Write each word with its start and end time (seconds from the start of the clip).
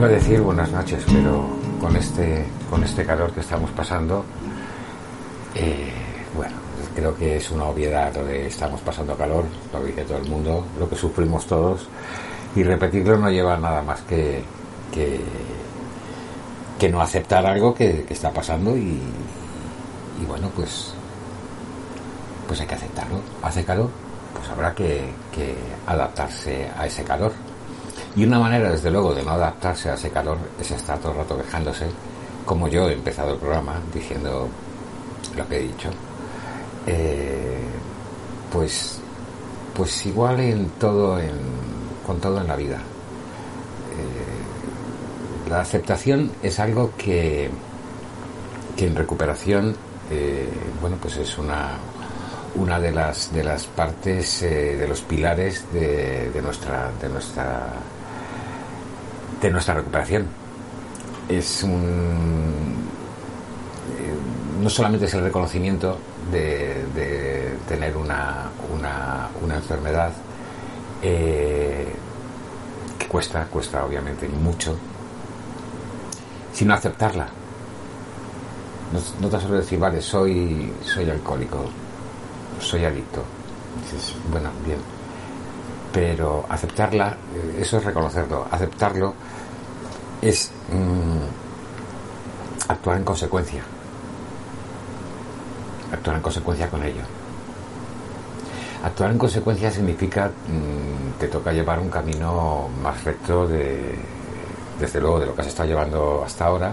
Iba 0.00 0.08
decir 0.08 0.40
buenas 0.40 0.70
noches, 0.72 1.04
pero 1.12 1.46
con 1.78 1.94
este, 1.94 2.46
con 2.70 2.82
este 2.82 3.04
calor 3.04 3.32
que 3.32 3.40
estamos 3.40 3.70
pasando, 3.72 4.24
eh, 5.54 5.92
bueno, 6.34 6.56
creo 6.94 7.14
que 7.14 7.36
es 7.36 7.50
una 7.50 7.66
obviedad 7.66 8.10
lo 8.14 8.24
de 8.24 8.46
estamos 8.46 8.80
pasando 8.80 9.14
calor, 9.14 9.44
lo 9.70 9.84
dice 9.84 10.04
todo 10.04 10.16
el 10.16 10.26
mundo, 10.26 10.64
lo 10.78 10.88
que 10.88 10.96
sufrimos 10.96 11.44
todos, 11.44 11.86
y 12.56 12.62
repetirlo 12.62 13.18
no 13.18 13.30
lleva 13.30 13.58
nada 13.58 13.82
más 13.82 14.00
que, 14.00 14.42
que, 14.90 16.88
no 16.88 17.02
aceptar 17.02 17.44
algo 17.44 17.74
que, 17.74 18.06
está 18.08 18.32
pasando 18.32 18.74
y, 18.74 18.98
bueno, 20.26 20.50
pues, 20.56 20.94
pues 22.48 22.58
hay 22.58 22.66
que 22.66 22.74
aceptarlo. 22.74 23.20
Hace 23.42 23.66
calor, 23.66 23.90
pues 24.34 24.48
habrá 24.48 24.74
que, 24.74 25.12
que 25.30 25.54
adaptarse 25.86 26.70
a 26.74 26.86
ese 26.86 27.04
calor. 27.04 27.49
Y 28.16 28.24
una 28.24 28.40
manera, 28.40 28.72
desde 28.72 28.90
luego, 28.90 29.14
de 29.14 29.22
no 29.22 29.30
adaptarse 29.30 29.90
a 29.90 29.94
ese 29.94 30.10
calor 30.10 30.36
es 30.60 30.70
estar 30.70 30.98
todo 30.98 31.12
el 31.12 31.18
rato 31.18 31.36
quejándose, 31.36 31.86
como 32.44 32.68
yo 32.68 32.88
he 32.88 32.94
empezado 32.94 33.34
el 33.34 33.38
programa 33.38 33.74
diciendo 33.94 34.48
lo 35.36 35.48
que 35.48 35.58
he 35.58 35.62
dicho. 35.62 35.90
Eh, 36.86 37.60
pues, 38.52 38.98
pues 39.74 40.06
igual 40.06 40.40
en 40.40 40.70
todo, 40.70 41.20
en, 41.20 41.34
con 42.06 42.18
todo 42.18 42.40
en 42.40 42.48
la 42.48 42.56
vida. 42.56 42.76
Eh, 42.76 42.80
la 45.50 45.60
aceptación 45.60 46.32
es 46.42 46.58
algo 46.58 46.92
que, 46.96 47.50
que 48.76 48.86
en 48.86 48.96
recuperación, 48.96 49.76
eh, 50.10 50.48
bueno, 50.80 50.96
pues 51.00 51.16
es 51.16 51.38
una, 51.38 51.78
una 52.56 52.80
de 52.80 52.90
las 52.90 53.32
de 53.32 53.44
las 53.44 53.66
partes 53.66 54.40
de 54.40 54.86
los 54.88 55.02
pilares 55.02 55.64
de, 55.72 56.30
de 56.30 56.42
nuestra 56.42 56.90
de 57.00 57.08
nuestra 57.08 57.68
de 59.40 59.50
nuestra 59.50 59.74
recuperación. 59.74 60.26
Es 61.28 61.62
un. 61.62 62.74
Eh, 63.98 64.62
no 64.62 64.68
solamente 64.70 65.06
es 65.06 65.14
el 65.14 65.22
reconocimiento 65.22 65.98
de, 66.30 67.54
tener 67.66 67.96
una, 67.96 68.50
una, 68.72 69.54
enfermedad 69.54 70.12
eh, 71.02 71.88
que 72.98 73.06
cuesta, 73.06 73.44
cuesta 73.46 73.84
obviamente 73.84 74.28
mucho, 74.28 74.76
sino 76.52 76.74
aceptarla. 76.74 77.28
No, 79.20 79.28
te 79.28 79.40
solo 79.40 79.54
decir, 79.54 79.78
vale, 79.78 80.02
soy, 80.02 80.72
soy 80.82 81.08
alcohólico, 81.08 81.64
soy 82.60 82.84
adicto. 82.84 83.22
Dices, 83.82 84.14
bueno, 84.30 84.50
bien. 84.66 84.99
Pero 85.92 86.44
aceptarla, 86.48 87.16
eh, 87.34 87.58
eso 87.60 87.78
es 87.78 87.84
reconocerlo. 87.84 88.46
Aceptarlo 88.50 89.14
es 90.22 90.50
mm, 90.70 92.70
actuar 92.70 92.98
en 92.98 93.04
consecuencia. 93.04 93.62
Actuar 95.92 96.16
en 96.16 96.22
consecuencia 96.22 96.68
con 96.68 96.82
ello. 96.82 97.02
Actuar 98.84 99.10
en 99.10 99.18
consecuencia 99.18 99.70
significa 99.70 100.28
mm, 100.28 101.18
te 101.18 101.28
toca 101.28 101.52
llevar 101.52 101.80
un 101.80 101.90
camino 101.90 102.68
más 102.82 103.02
recto 103.04 103.46
de, 103.46 103.94
desde 104.78 105.00
luego, 105.00 105.20
de 105.20 105.26
lo 105.26 105.34
que 105.34 105.42
has 105.42 105.48
estado 105.48 105.68
llevando 105.68 106.22
hasta 106.24 106.46
ahora 106.46 106.72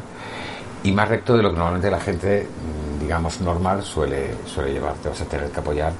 y 0.84 0.92
más 0.92 1.10
recto 1.10 1.36
de 1.36 1.44
lo 1.44 1.52
que 1.52 1.58
normalmente 1.58 1.92
la 1.92 2.00
gente, 2.00 2.48
mm, 2.48 3.02
digamos, 3.02 3.42
normal 3.42 3.84
suele, 3.84 4.36
suele 4.46 4.74
llevar. 4.74 4.94
Te 4.96 5.10
vas 5.10 5.22
a 5.22 5.26
tener 5.26 5.50
que 5.50 5.60
apoyar 5.60 5.92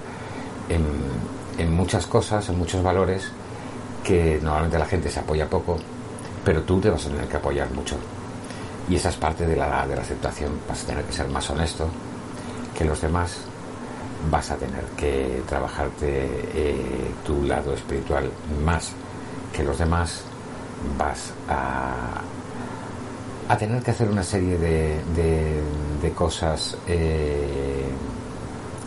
en, 0.70 0.86
en 1.58 1.74
muchas 1.74 2.08
cosas, 2.08 2.48
en 2.50 2.58
muchos 2.58 2.84
valores 2.84 3.30
que 4.04 4.40
normalmente 4.42 4.80
la 4.80 4.86
gente 4.86 5.10
se 5.10 5.20
apoya 5.20 5.50
poco 5.50 5.78
pero 6.48 6.62
tú 6.62 6.80
te 6.80 6.90
vas 6.90 7.06
a 7.06 7.10
tener 7.10 7.28
que 7.28 7.36
apoyar 7.36 7.70
mucho. 7.72 7.98
Y 8.90 8.96
esa 8.96 9.10
es 9.10 9.18
parte 9.18 9.46
de 9.46 9.58
la, 9.58 9.86
de 9.86 9.98
la 9.98 10.02
aceptación. 10.02 10.54
Vas 10.66 10.82
a 10.86 10.88
tener 10.88 11.04
que 11.04 11.12
ser 11.12 11.28
más 11.28 11.50
honesto 11.50 11.90
que 12.74 12.86
los 12.86 13.02
demás. 13.02 13.40
Vas 14.32 14.50
a 14.52 14.56
tener 14.56 14.86
que 14.96 15.44
trabajarte 15.46 16.08
eh, 16.08 17.12
tu 17.26 17.44
lado 17.44 17.74
espiritual 17.74 18.32
más 18.64 18.94
que 19.52 19.62
los 19.62 19.78
demás. 19.78 20.22
Vas 20.98 21.34
a, 21.50 22.22
a 23.50 23.58
tener 23.58 23.84
que 23.84 23.92
hacer 23.92 24.08
una 24.08 24.24
serie 24.24 24.58
de, 24.58 25.02
de, 26.02 26.12
cosas 26.14 26.78
eh, 26.88 27.90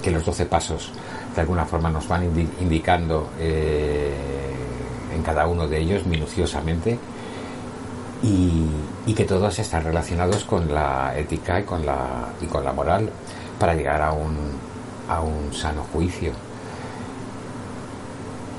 que 0.02 0.10
los 0.10 0.24
12 0.24 0.46
pasos 0.46 0.92
de 1.34 1.40
alguna 1.40 1.64
forma 1.64 1.90
nos 1.90 2.08
van 2.08 2.24
indicando 2.60 3.30
eh, 3.38 4.12
en 5.14 5.22
cada 5.22 5.46
uno 5.46 5.66
de 5.68 5.78
ellos 5.78 6.06
minuciosamente 6.06 6.98
y, 8.22 8.66
que 9.14 9.24
todos 9.24 9.58
están 9.58 9.82
relacionados 9.82 10.44
con 10.44 10.72
la 10.72 11.12
ética 11.18 11.58
y 11.58 11.64
con 11.64 11.84
la, 11.84 12.28
y 12.40 12.46
con 12.46 12.64
la 12.64 12.72
moral 12.72 13.10
para 13.58 13.74
llegar 13.74 14.00
a 14.00 14.12
un, 14.12 14.36
a 15.08 15.20
un 15.20 15.52
sano 15.52 15.84
juicio. 15.92 16.32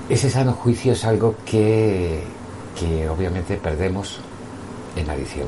Ese 0.10 0.30
sano 0.30 0.52
juicio 0.52 0.92
es 0.92 1.06
algo 1.06 1.36
que, 1.46 2.22
que 2.78 3.08
obviamente 3.08 3.56
perdemos 3.56 4.20
en 4.98 5.10
adición. 5.10 5.48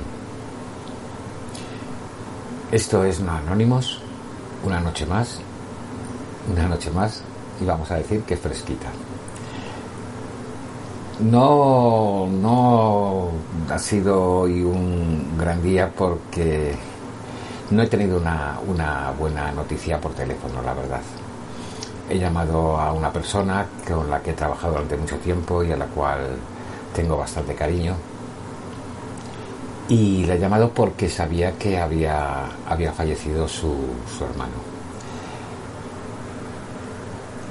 Esto 2.72 3.04
es 3.04 3.20
no 3.20 3.34
Anónimos, 3.34 4.00
una 4.64 4.80
noche 4.80 5.06
más, 5.06 5.42
una 6.52 6.68
noche 6.68 6.92
más, 6.92 7.22
y 7.62 7.66
vamos 7.66 7.90
a 7.92 7.96
decir 7.96 8.22
que 8.24 8.38
fresquita. 8.38 8.88
No, 11.20 12.28
no 12.28 13.30
ha 13.70 13.78
sido 13.78 14.40
hoy 14.40 14.64
un 14.64 15.38
gran 15.38 15.62
día 15.62 15.92
porque 15.96 16.76
no 17.70 17.84
he 17.84 17.88
tenido 17.88 18.18
una, 18.18 19.14
buena 19.18 19.52
noticia 19.52 20.02
por 20.02 20.14
teléfono, 20.14 20.62
la 20.62 20.74
verdad. 20.74 21.02
He 22.09 22.18
llamado 22.18 22.78
a 22.78 22.92
una 22.92 23.12
persona 23.12 23.66
con 23.88 24.10
la 24.10 24.22
que 24.22 24.31
he 24.31 24.34
trabajado 24.34 24.74
durante 24.74 24.98
mucho 24.98 25.18
tiempo 25.18 25.64
y 25.64 25.72
a 25.72 25.78
la 25.78 25.86
cual 25.86 26.36
tengo 26.94 27.18
bastante 27.18 27.54
cariño. 27.56 27.96
Y 29.88 30.25
le 30.25 30.36
he 30.36 30.40
llamado 30.40 30.70
porque 30.70 31.10
sabía 31.10 31.54
que 31.54 31.80
había, 31.80 32.46
había 32.68 32.92
fallecido 32.92 33.48
su, 33.48 33.75
su 34.18 34.24
hermano. 34.25 34.73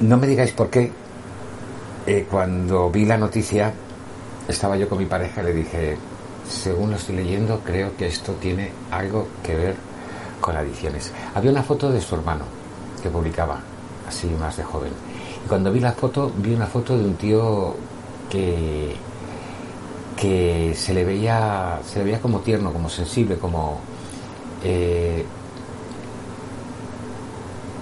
No 0.02 0.16
me 0.16 0.26
digáis 0.26 0.50
por 0.50 0.68
qué, 0.68 0.90
eh, 2.08 2.26
cuando 2.28 2.90
vi 2.90 3.04
la 3.04 3.16
noticia, 3.16 3.72
estaba 4.48 4.76
yo 4.76 4.88
con 4.88 4.98
mi 4.98 5.06
pareja 5.06 5.42
y 5.42 5.44
le 5.44 5.54
dije, 5.54 5.96
según 6.48 6.90
lo 6.90 6.96
estoy 6.96 7.14
leyendo, 7.14 7.60
creo 7.60 7.96
que 7.96 8.08
esto 8.08 8.32
tiene 8.32 8.72
algo 8.91 9.28
que 9.44 9.54
ver 9.54 9.76
con 10.41 10.56
adicciones. 10.56 11.12
Había 11.36 11.52
una 11.52 11.62
foto 11.62 11.88
de 11.92 12.00
su 12.00 12.16
hermano 12.16 12.44
que 13.00 13.10
publicaba, 13.10 13.60
así 14.08 14.26
más 14.41 14.56
de 14.56 14.64
joven. 14.64 14.91
Y 15.44 15.48
cuando 15.48 15.70
vi 15.70 15.78
la 15.78 15.92
foto, 15.92 16.32
vi 16.36 16.52
una 16.52 16.66
foto 16.66 16.98
de 16.98 17.04
un 17.04 17.14
tío 17.14 17.76
que, 18.28 18.96
que 20.16 20.74
se 20.74 20.94
le 20.94 21.04
veía, 21.04 21.78
se 21.86 22.00
le 22.00 22.06
veía 22.06 22.20
como 22.20 22.41
tierno, 22.41 22.72
como 22.72 22.88
sensible, 22.88 23.36
como 23.36 23.78
eh, 24.64 25.24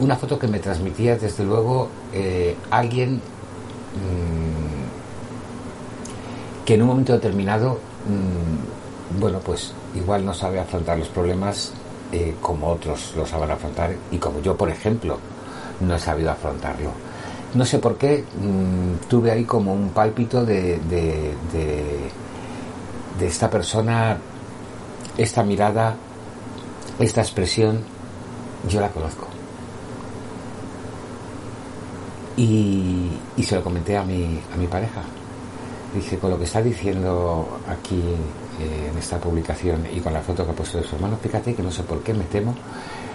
una 0.00 0.16
foto 0.16 0.38
que 0.38 0.48
me 0.48 0.58
transmitía 0.58 1.16
desde 1.16 1.44
luego 1.44 1.88
eh, 2.12 2.56
alguien 2.70 3.20
Mm, 3.94 4.86
que 6.64 6.74
en 6.74 6.82
un 6.82 6.88
momento 6.88 7.12
determinado, 7.12 7.78
mm, 8.06 9.18
bueno, 9.20 9.40
pues 9.40 9.72
igual 9.94 10.24
no 10.24 10.32
sabe 10.32 10.60
afrontar 10.60 10.98
los 10.98 11.08
problemas 11.08 11.72
eh, 12.12 12.36
como 12.40 12.68
otros 12.68 13.12
lo 13.16 13.26
saben 13.26 13.50
afrontar 13.50 13.94
y 14.10 14.18
como 14.18 14.40
yo, 14.40 14.56
por 14.56 14.68
ejemplo, 14.70 15.18
no 15.80 15.94
he 15.94 15.98
sabido 15.98 16.30
afrontarlo. 16.30 16.90
No 17.54 17.64
sé 17.64 17.78
por 17.78 17.96
qué, 17.96 18.24
mm, 18.24 19.08
tuve 19.08 19.32
ahí 19.32 19.44
como 19.44 19.72
un 19.74 19.90
pálpito 19.90 20.44
de, 20.44 20.78
de 23.18 23.26
esta 23.26 23.50
persona, 23.50 24.18
esta 25.18 25.42
mirada, 25.42 25.96
esta 26.98 27.20
expresión, 27.20 27.80
yo 28.68 28.80
la 28.80 28.88
conozco. 28.90 29.39
Y, 32.36 33.10
se 33.42 33.56
lo 33.56 33.62
comenté 33.62 33.96
a 33.96 34.04
mi, 34.04 34.40
a 34.52 34.56
mi 34.56 34.66
pareja. 34.66 35.02
Dije, 35.94 36.18
con 36.18 36.30
lo 36.30 36.38
que 36.38 36.44
está 36.44 36.62
diciendo 36.62 37.58
aquí 37.68 38.00
eh, 38.60 38.90
en 38.90 38.98
esta 38.98 39.18
publicación 39.18 39.84
y 39.92 40.00
con 40.00 40.12
la 40.12 40.20
foto 40.20 40.44
que 40.44 40.52
ha 40.52 40.54
puesto 40.54 40.78
de 40.78 40.84
su 40.84 40.94
hermano, 40.94 41.16
fíjate 41.20 41.54
que 41.54 41.62
no 41.62 41.70
sé 41.70 41.82
por 41.82 42.02
qué 42.02 42.14
me 42.14 42.24
temo 42.24 42.54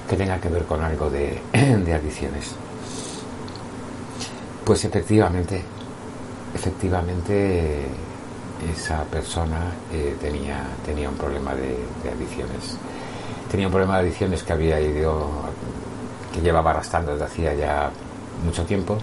que 0.10 0.16
tenga 0.16 0.40
que 0.40 0.50
ver 0.50 0.66
con 0.66 0.84
algo 0.84 1.10
de, 1.10 1.40
de 1.54 1.94
adicciones. 1.94 2.56
Pues 4.64 4.84
efectivamente, 4.86 5.62
efectivamente 6.54 7.86
esa 8.74 9.04
persona 9.04 9.72
eh, 9.92 10.16
tenía, 10.20 10.64
tenía 10.86 11.10
un 11.10 11.16
problema 11.16 11.54
de, 11.54 11.78
de, 12.04 12.10
adicciones. 12.12 12.78
Tenía 13.50 13.68
un 13.68 13.72
problema 13.72 13.96
de 13.96 14.08
adicciones 14.08 14.44
que 14.44 14.54
había 14.54 14.80
ido, 14.80 15.30
que 16.34 16.42
llevaba 16.42 16.72
arrastrando 16.72 17.12
desde 17.12 17.26
hacía 17.26 17.54
ya 17.54 17.92
mucho 18.44 18.64
tiempo 18.66 18.98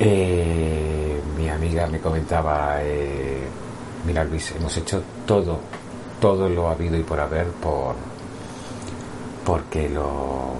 eh, 0.00 1.20
mi 1.36 1.48
amiga 1.48 1.86
me 1.88 1.98
comentaba, 1.98 2.76
eh, 2.82 3.42
mira 4.06 4.22
Luis, 4.24 4.52
hemos 4.52 4.76
hecho 4.76 5.02
todo, 5.26 5.58
todo 6.20 6.48
lo 6.48 6.68
habido 6.68 6.96
y 6.96 7.02
por 7.02 7.18
haber 7.18 7.46
por 7.46 7.96
porque 9.44 9.88
lo 9.88 10.52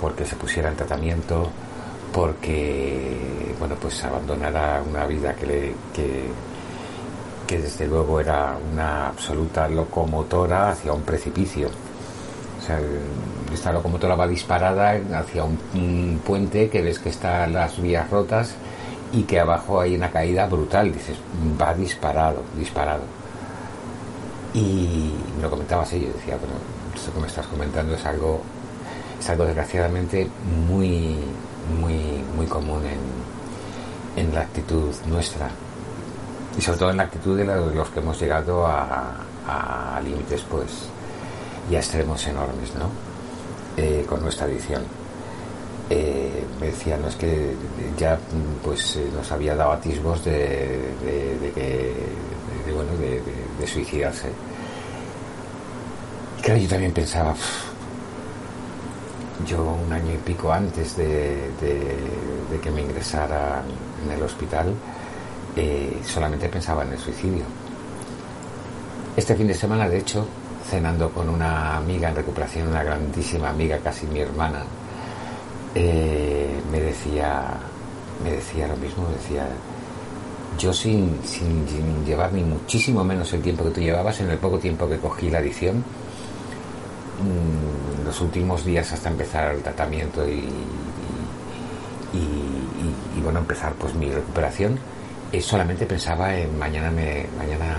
porque 0.00 0.24
se 0.24 0.36
pusiera 0.36 0.70
en 0.70 0.76
tratamiento, 0.76 1.48
porque 2.12 3.54
bueno 3.58 3.74
pues 3.80 4.02
abandonara 4.04 4.82
una 4.88 5.04
vida 5.06 5.34
que 5.34 5.46
le 5.46 5.74
que, 5.94 6.24
que 7.46 7.58
desde 7.58 7.86
luego 7.86 8.18
era 8.20 8.56
una 8.72 9.08
absoluta 9.08 9.68
locomotora 9.68 10.70
hacia 10.70 10.92
un 10.92 11.02
precipicio. 11.02 11.68
Esta 13.52 13.72
locomotora 13.72 14.16
va 14.16 14.26
disparada 14.26 14.98
hacia 15.18 15.44
un, 15.44 16.20
puente 16.24 16.68
que 16.68 16.82
ves 16.82 16.98
que 16.98 17.10
están 17.10 17.52
las 17.52 17.80
vías 17.80 18.10
rotas 18.10 18.54
y 19.12 19.22
que 19.22 19.38
abajo 19.38 19.80
hay 19.80 19.94
una 19.94 20.10
caída 20.10 20.46
brutal. 20.46 20.92
Dices, 20.92 21.16
va 21.60 21.74
disparado, 21.74 22.42
disparado. 22.56 23.02
Y 24.54 25.12
me 25.36 25.42
lo 25.42 25.50
comentaba 25.50 25.82
así, 25.82 26.00
yo 26.00 26.12
decía, 26.12 26.36
bueno, 26.36 26.54
esto 26.94 27.12
que 27.12 27.20
me 27.20 27.26
estás 27.26 27.46
comentando 27.46 27.94
es 27.94 28.04
algo, 28.04 28.40
es 29.20 29.30
algo 29.30 29.44
desgraciadamente 29.44 30.28
muy, 30.68 31.18
muy, 31.80 32.24
muy 32.34 32.46
común 32.46 32.82
en, 34.16 34.24
en 34.24 34.34
la 34.34 34.40
actitud 34.40 34.94
nuestra 35.06 35.50
y 36.56 36.62
sobre 36.62 36.78
todo 36.78 36.90
en 36.90 36.96
la 36.96 37.02
actitud 37.02 37.36
de 37.36 37.44
los 37.44 37.88
que 37.90 38.00
hemos 38.00 38.18
llegado 38.18 38.66
a 38.66 40.00
límites 40.02 40.42
pues 40.48 40.88
y 41.70 41.74
a 41.74 41.78
extremos 41.78 42.26
enormes 42.26 42.74
¿no? 42.74 42.90
Eh, 43.76 44.04
con 44.08 44.22
nuestra 44.22 44.46
edición 44.46 44.82
eh, 45.90 46.44
me 46.60 46.66
decían 46.66 47.02
no 47.02 47.08
es 47.08 47.16
que 47.16 47.54
ya 47.98 48.18
pues 48.64 48.96
eh, 48.96 49.08
nos 49.14 49.30
había 49.30 49.54
dado 49.54 49.72
atisbos 49.72 50.24
de, 50.24 50.32
de, 51.40 51.52
que 51.54 51.94
de, 52.66 52.72
bueno 52.72 52.90
de, 52.98 53.66
suicidarse 53.66 54.28
y 56.38 56.42
claro 56.42 56.60
yo 56.60 56.68
también 56.68 56.92
pensaba 56.92 57.34
yo 59.46 59.62
un 59.62 59.92
año 59.92 60.12
y 60.12 60.16
pico 60.18 60.52
antes 60.52 60.96
de, 60.96 61.50
que 62.62 62.70
me 62.70 62.82
ingresara 62.82 63.62
en 64.04 64.12
el 64.12 64.22
hospital 64.22 64.74
eh, 65.56 66.00
solamente 66.04 66.48
pensaba 66.48 66.84
en 66.84 66.92
el 66.92 66.98
suicidio. 66.98 67.44
Este 69.16 69.34
fin 69.34 69.46
de 69.46 69.54
semana, 69.54 69.88
de 69.88 69.98
hecho, 69.98 70.26
cenando 70.68 71.10
con 71.10 71.28
una 71.28 71.76
amiga 71.76 72.08
en 72.08 72.16
recuperación, 72.16 72.68
una 72.68 72.82
grandísima 72.82 73.50
amiga, 73.50 73.78
casi 73.78 74.06
mi 74.06 74.20
hermana, 74.20 74.64
eh, 75.74 76.60
me 76.70 76.80
decía, 76.80 77.44
me 78.22 78.32
decía 78.32 78.66
lo 78.66 78.76
mismo, 78.76 79.08
decía, 79.08 79.46
yo 80.58 80.72
sin, 80.72 81.20
sin, 81.22 81.66
llevar 82.04 82.32
ni 82.32 82.42
muchísimo 82.42 83.04
menos 83.04 83.32
el 83.32 83.42
tiempo 83.42 83.64
que 83.64 83.70
tú 83.70 83.80
llevabas, 83.80 84.20
en 84.20 84.30
el 84.30 84.38
poco 84.38 84.58
tiempo 84.58 84.88
que 84.88 84.98
cogí 84.98 85.30
la 85.30 85.40
edición, 85.40 85.84
mm, 87.22 88.04
los 88.06 88.20
últimos 88.20 88.64
días 88.64 88.92
hasta 88.92 89.08
empezar 89.10 89.54
el 89.54 89.62
tratamiento 89.62 90.26
y, 90.28 90.48
y, 92.14 93.20
bueno, 93.22 93.40
empezar 93.40 93.72
pues 93.74 93.94
mi 93.94 94.10
recuperación, 94.10 94.78
solamente 95.40 95.84
pensaba 95.84 96.34
en 96.34 96.56
mañana 96.58 96.90
me 96.90 97.26
mañana 97.36 97.76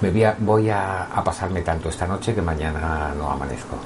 me 0.00 0.10
voy, 0.10 0.24
a, 0.24 0.36
voy 0.38 0.70
a, 0.70 1.08
pasarme 1.24 1.62
tanto 1.62 1.88
esta 1.88 2.06
noche 2.06 2.34
que 2.34 2.42
mañana 2.42 3.12
no 3.16 3.30
amanezco. 3.30 3.76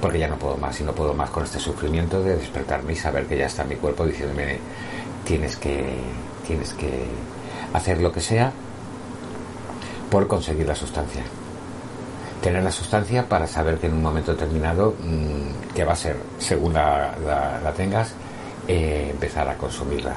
Porque 0.00 0.18
ya 0.18 0.28
no 0.28 0.36
puedo 0.36 0.56
más 0.56 0.80
y 0.80 0.84
no 0.84 0.92
puedo 0.92 1.14
más 1.14 1.30
con 1.30 1.44
este 1.44 1.58
sufrimiento 1.58 2.22
de 2.22 2.36
despertarme 2.36 2.92
y 2.92 2.96
saber 2.96 3.26
que 3.26 3.38
ya 3.38 3.46
está 3.46 3.64
mi 3.64 3.76
cuerpo 3.76 4.04
diciéndome 4.04 4.58
tienes 5.24 5.56
que 5.56 5.98
tienes 6.46 6.72
que 6.74 7.06
hacer 7.72 8.00
lo 8.00 8.12
que 8.12 8.20
sea 8.20 8.52
por 10.10 10.26
conseguir 10.26 10.66
la 10.66 10.74
sustancia. 10.74 11.22
Tener 12.42 12.62
la 12.62 12.70
sustancia 12.70 13.28
para 13.28 13.46
saber 13.46 13.78
que 13.78 13.86
en 13.86 13.94
un 13.94 14.02
momento 14.02 14.32
determinado 14.32 14.94
mm, 15.02 15.74
que 15.74 15.84
va 15.84 15.94
a 15.94 15.96
ser 15.96 16.16
según 16.38 16.74
la, 16.74 17.14
la, 17.62 17.72
tengas 17.72 18.12
eh, 18.68 19.08
empezar 19.10 19.48
a 19.48 19.56
consumirla 19.56 20.14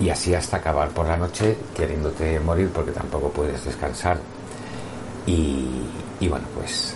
y 0.00 0.10
así 0.10 0.34
hasta 0.34 0.58
acabar 0.58 0.90
por 0.90 1.06
la 1.06 1.16
noche 1.16 1.56
queriéndote 1.74 2.38
morir 2.40 2.70
porque 2.72 2.92
tampoco 2.92 3.30
puedes 3.30 3.64
descansar. 3.64 4.18
Y, 5.26 5.66
bueno 6.28 6.46
pues 6.54 6.94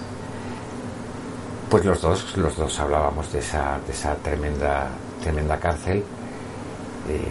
pues 1.71 1.85
los 1.85 2.01
dos 2.01 2.37
los 2.37 2.57
dos 2.57 2.81
hablábamos 2.81 3.33
de 3.33 3.39
esa 3.39 3.79
de 3.87 3.93
esa 3.93 4.15
tremenda 4.17 4.89
tremenda 5.23 5.59
cárcel. 5.59 6.03
Eh, 7.09 7.23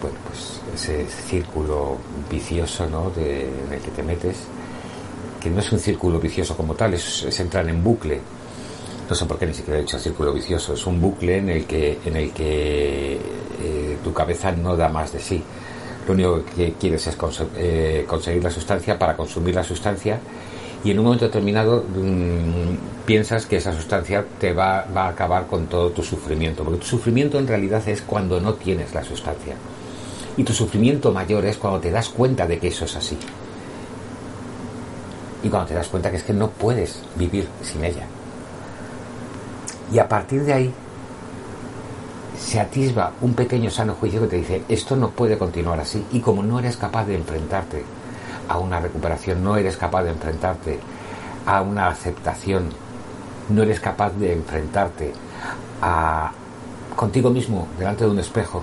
bueno 0.00 0.16
pues 0.28 0.60
ese 0.74 1.06
círculo 1.06 1.96
vicioso 2.30 2.86
¿no? 2.88 3.10
de, 3.10 3.48
en 3.48 3.72
el 3.72 3.80
que 3.80 3.90
te 3.90 4.02
metes 4.02 4.36
que 5.40 5.50
no 5.50 5.60
es 5.60 5.72
un 5.72 5.78
círculo 5.78 6.18
vicioso 6.18 6.56
como 6.56 6.74
tal 6.74 6.94
es, 6.94 7.24
es 7.24 7.40
entrar 7.40 7.68
en 7.68 7.82
bucle 7.82 8.20
no 9.08 9.14
sé 9.14 9.26
por 9.26 9.38
qué 9.38 9.46
ni 9.46 9.54
siquiera 9.54 9.78
he 9.78 9.82
dicho 9.82 9.98
círculo 9.98 10.32
vicioso 10.32 10.74
es 10.74 10.86
un 10.86 11.00
bucle 11.00 11.38
en 11.38 11.50
el 11.50 11.66
que 11.66 11.98
en 12.04 12.16
el 12.16 12.32
que 12.32 13.14
eh, 13.14 13.98
tu 14.02 14.12
cabeza 14.12 14.52
no 14.52 14.76
da 14.76 14.88
más 14.88 15.12
de 15.12 15.20
sí. 15.20 15.42
Lo 16.06 16.12
único 16.12 16.44
que 16.54 16.74
quieres 16.74 17.06
es 17.06 17.16
eh, 17.56 18.04
conseguir 18.06 18.42
la 18.42 18.50
sustancia 18.50 18.98
para 18.98 19.16
consumir 19.16 19.54
la 19.54 19.64
sustancia 19.64 20.18
y 20.84 20.90
en 20.90 20.98
un 20.98 21.06
momento 21.06 21.24
determinado 21.24 21.82
mm, 21.82 23.06
piensas 23.06 23.46
que 23.46 23.56
esa 23.56 23.72
sustancia 23.72 24.24
te 24.38 24.52
va, 24.52 24.86
va, 24.94 25.06
a 25.06 25.08
acabar 25.08 25.46
con 25.46 25.66
todo 25.66 25.90
tu 25.90 26.02
sufrimiento, 26.02 26.62
porque 26.62 26.80
tu 26.80 26.86
sufrimiento 26.86 27.38
en 27.38 27.46
realidad 27.46 27.86
es 27.88 28.02
cuando 28.02 28.38
no 28.38 28.54
tienes 28.54 28.92
la 28.92 29.02
sustancia. 29.02 29.54
Y 30.36 30.44
tu 30.44 30.52
sufrimiento 30.52 31.10
mayor 31.10 31.46
es 31.46 31.56
cuando 31.56 31.80
te 31.80 31.90
das 31.90 32.10
cuenta 32.10 32.46
de 32.46 32.58
que 32.58 32.68
eso 32.68 32.84
es 32.84 32.96
así. 32.96 33.16
Y 35.42 35.48
cuando 35.48 35.68
te 35.68 35.74
das 35.74 35.88
cuenta 35.88 36.10
que 36.10 36.18
es 36.18 36.22
que 36.22 36.34
no 36.34 36.50
puedes 36.50 37.02
vivir 37.16 37.48
sin 37.62 37.82
ella. 37.82 38.06
Y 39.92 39.98
a 39.98 40.08
partir 40.08 40.44
de 40.44 40.52
ahí 40.52 40.74
se 42.38 42.60
atisba 42.60 43.12
un 43.20 43.34
pequeño 43.34 43.70
sano 43.70 43.94
juicio 43.94 44.20
que 44.22 44.26
te 44.26 44.36
dice, 44.36 44.62
esto 44.68 44.96
no 44.96 45.10
puede 45.10 45.38
continuar 45.38 45.80
así. 45.80 46.04
Y 46.12 46.20
como 46.20 46.42
no 46.42 46.58
eres 46.58 46.76
capaz 46.76 47.04
de 47.06 47.16
enfrentarte 47.16 47.84
a 48.48 48.58
una 48.58 48.80
recuperación, 48.80 49.42
no 49.42 49.56
eres 49.56 49.76
capaz 49.76 50.04
de 50.04 50.10
enfrentarte 50.10 50.80
a 51.46 51.62
una 51.62 51.88
aceptación, 51.88 52.70
no 53.48 53.62
eres 53.62 53.80
capaz 53.80 54.10
de 54.10 54.32
enfrentarte 54.32 55.12
a 55.82 56.32
contigo 56.96 57.30
mismo 57.30 57.68
delante 57.78 58.04
de 58.04 58.10
un 58.10 58.18
espejo 58.18 58.62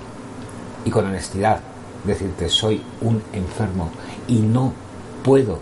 y 0.85 0.89
con 0.89 1.05
honestidad 1.05 1.59
decirte 2.03 2.49
soy 2.49 2.81
un 3.01 3.21
enfermo 3.33 3.89
y 4.27 4.39
no 4.39 4.73
puedo, 5.23 5.59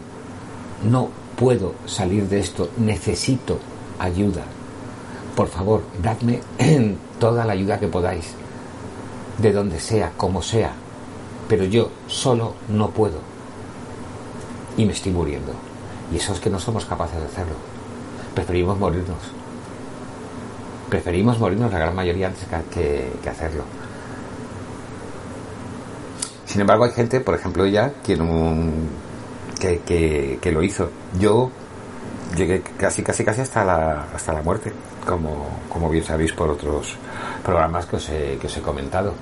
no 0.89 1.09
puedo 1.35 1.73
salir 1.85 2.27
de 2.29 2.39
esto, 2.39 2.69
necesito 2.77 3.59
ayuda. 3.97 4.43
Por 5.39 5.47
favor, 5.47 5.83
dadme 6.03 6.41
toda 7.17 7.45
la 7.45 7.53
ayuda 7.53 7.79
que 7.79 7.87
podáis, 7.87 8.33
de 9.37 9.53
donde 9.53 9.79
sea, 9.79 10.11
como 10.17 10.41
sea, 10.41 10.73
pero 11.47 11.63
yo 11.63 11.91
solo 12.07 12.55
no 12.67 12.89
puedo. 12.89 13.19
Y 14.75 14.83
me 14.83 14.91
estoy 14.91 15.13
muriendo. 15.13 15.53
Y 16.11 16.17
eso 16.17 16.33
es 16.33 16.41
que 16.41 16.49
no 16.49 16.59
somos 16.59 16.83
capaces 16.83 17.21
de 17.21 17.25
hacerlo. 17.27 17.53
Preferimos 18.35 18.77
morirnos. 18.77 19.17
Preferimos 20.89 21.39
morirnos 21.39 21.71
la 21.71 21.79
gran 21.79 21.95
mayoría 21.95 22.27
antes 22.27 22.45
que, 22.69 23.29
hacerlo. 23.29 23.63
Sin 26.47 26.59
embargo, 26.59 26.83
hay 26.83 26.91
gente, 26.91 27.21
por 27.21 27.35
ejemplo, 27.35 27.63
ella, 27.63 27.93
quien 28.03 28.89
que, 29.57 30.37
que, 30.41 30.51
lo 30.51 30.63
hizo. 30.63 30.89
Yo 31.17 31.49
llegué 32.35 32.61
casi, 32.77 33.03
casi, 33.03 33.23
casi 33.23 33.39
hasta 33.39 33.63
la, 33.63 34.07
hasta 34.13 34.33
la 34.33 34.41
muerte, 34.41 34.73
como, 35.09 35.47
como 35.67 35.89
bien 35.89 36.03
sabéis 36.03 36.33
por 36.33 36.51
otros 36.51 36.95
programas 37.43 37.87
que 37.87 37.95
os 37.95 38.09
he, 38.09 38.37
que 38.37 38.45
os 38.45 38.55
he 38.55 38.61
comentado. 38.61 39.13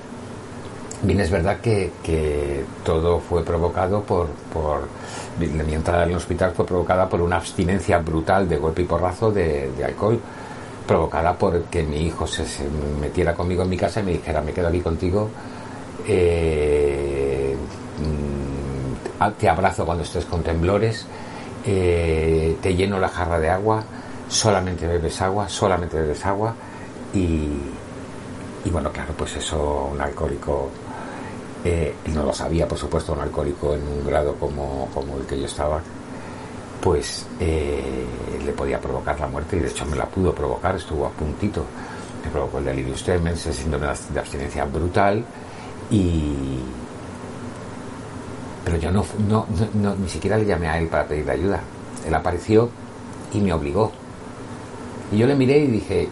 Bien, 1.00 1.18
es 1.20 1.30
verdad 1.30 1.60
que, 1.60 1.92
que 2.02 2.62
todo 2.84 3.20
fue 3.20 3.42
provocado 3.42 4.02
por, 4.02 4.26
por. 4.52 4.88
Mi 5.38 5.72
entrada 5.72 6.02
en 6.02 6.10
el 6.10 6.16
hospital 6.16 6.52
fue 6.52 6.66
provocada 6.66 7.08
por 7.08 7.22
una 7.22 7.36
abstinencia 7.36 7.98
brutal 7.98 8.48
de 8.48 8.58
golpe 8.58 8.82
y 8.82 8.84
porrazo 8.84 9.30
de, 9.30 9.70
de 9.70 9.84
alcohol, 9.84 10.20
provocada 10.86 11.32
por 11.38 11.62
que 11.64 11.84
mi 11.84 12.02
hijo 12.02 12.26
se, 12.26 12.44
metiera 13.00 13.32
conmigo 13.32 13.62
en 13.62 13.70
mi 13.70 13.76
casa 13.78 14.00
y 14.00 14.02
me 14.02 14.12
dijera: 14.12 14.42
Me 14.42 14.52
quedo 14.52 14.68
aquí 14.68 14.80
contigo, 14.80 15.30
eh, 16.06 17.56
mm, 18.02 19.30
te 19.38 19.48
abrazo 19.48 19.86
cuando 19.86 20.02
estés 20.02 20.24
con 20.24 20.42
temblores, 20.42 21.06
eh, 21.64 22.56
te 22.60 22.74
lleno 22.74 22.98
la 22.98 23.08
jarra 23.08 23.38
de 23.38 23.48
agua, 23.48 23.84
solamente 24.28 24.86
bebes 24.86 25.20
agua, 25.22 25.48
solamente 25.48 25.96
bebes 25.96 26.24
agua 26.26 26.54
y, 27.14 27.48
y 28.64 28.70
bueno, 28.70 28.90
claro, 28.92 29.12
pues 29.16 29.36
eso 29.36 29.90
un 29.92 30.00
alcohólico, 30.00 30.70
eh, 31.64 31.94
no 32.12 32.22
lo 32.22 32.32
sabía, 32.32 32.68
por 32.68 32.78
supuesto, 32.78 33.12
un 33.12 33.20
alcohólico 33.20 33.74
en 33.74 33.82
un 33.82 34.06
grado 34.06 34.34
como, 34.34 34.88
el 35.18 35.26
que 35.26 35.38
yo 35.38 35.46
estaba, 35.46 35.80
pues 36.80 37.26
eh, 37.40 38.04
le 38.44 38.52
podía 38.52 38.80
provocar 38.80 39.18
la 39.18 39.26
muerte 39.26 39.56
y 39.56 39.60
de 39.60 39.68
hecho 39.68 39.84
me 39.86 39.96
la 39.96 40.06
pudo 40.06 40.34
provocar, 40.34 40.76
estuvo 40.76 41.06
a 41.06 41.10
puntito. 41.10 41.64
Me 42.24 42.30
provocó 42.30 42.58
el 42.58 42.64
delirium 42.66 42.96
tremens, 42.96 43.46
el 43.46 43.54
síndrome 43.54 43.86
de 43.86 44.20
abstinencia 44.20 44.64
brutal 44.64 45.24
y... 45.90 46.58
Pero 48.64 48.76
yo 48.76 48.90
no, 48.90 49.04
no, 49.28 49.46
ni 49.94 50.08
siquiera 50.08 50.36
le 50.36 50.44
llamé 50.44 50.68
a 50.68 50.78
él 50.78 50.88
para 50.88 51.06
pedirle 51.06 51.32
ayuda. 51.32 51.60
Él 52.06 52.14
apareció 52.14 52.68
y 53.32 53.40
me 53.40 53.52
obligó. 53.52 53.92
Y 55.12 55.18
yo 55.18 55.26
le 55.26 55.34
miré 55.34 55.58
y 55.58 55.66
dije, 55.68 56.08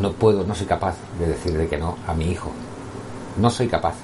no 0.00 0.12
puedo, 0.12 0.44
no 0.44 0.54
soy 0.54 0.66
capaz 0.66 0.96
de 1.18 1.26
decirle 1.26 1.68
que 1.68 1.78
no 1.78 1.96
a 2.06 2.14
mi 2.14 2.30
hijo. 2.30 2.50
No 3.38 3.50
soy 3.50 3.68
capaz. 3.68 3.94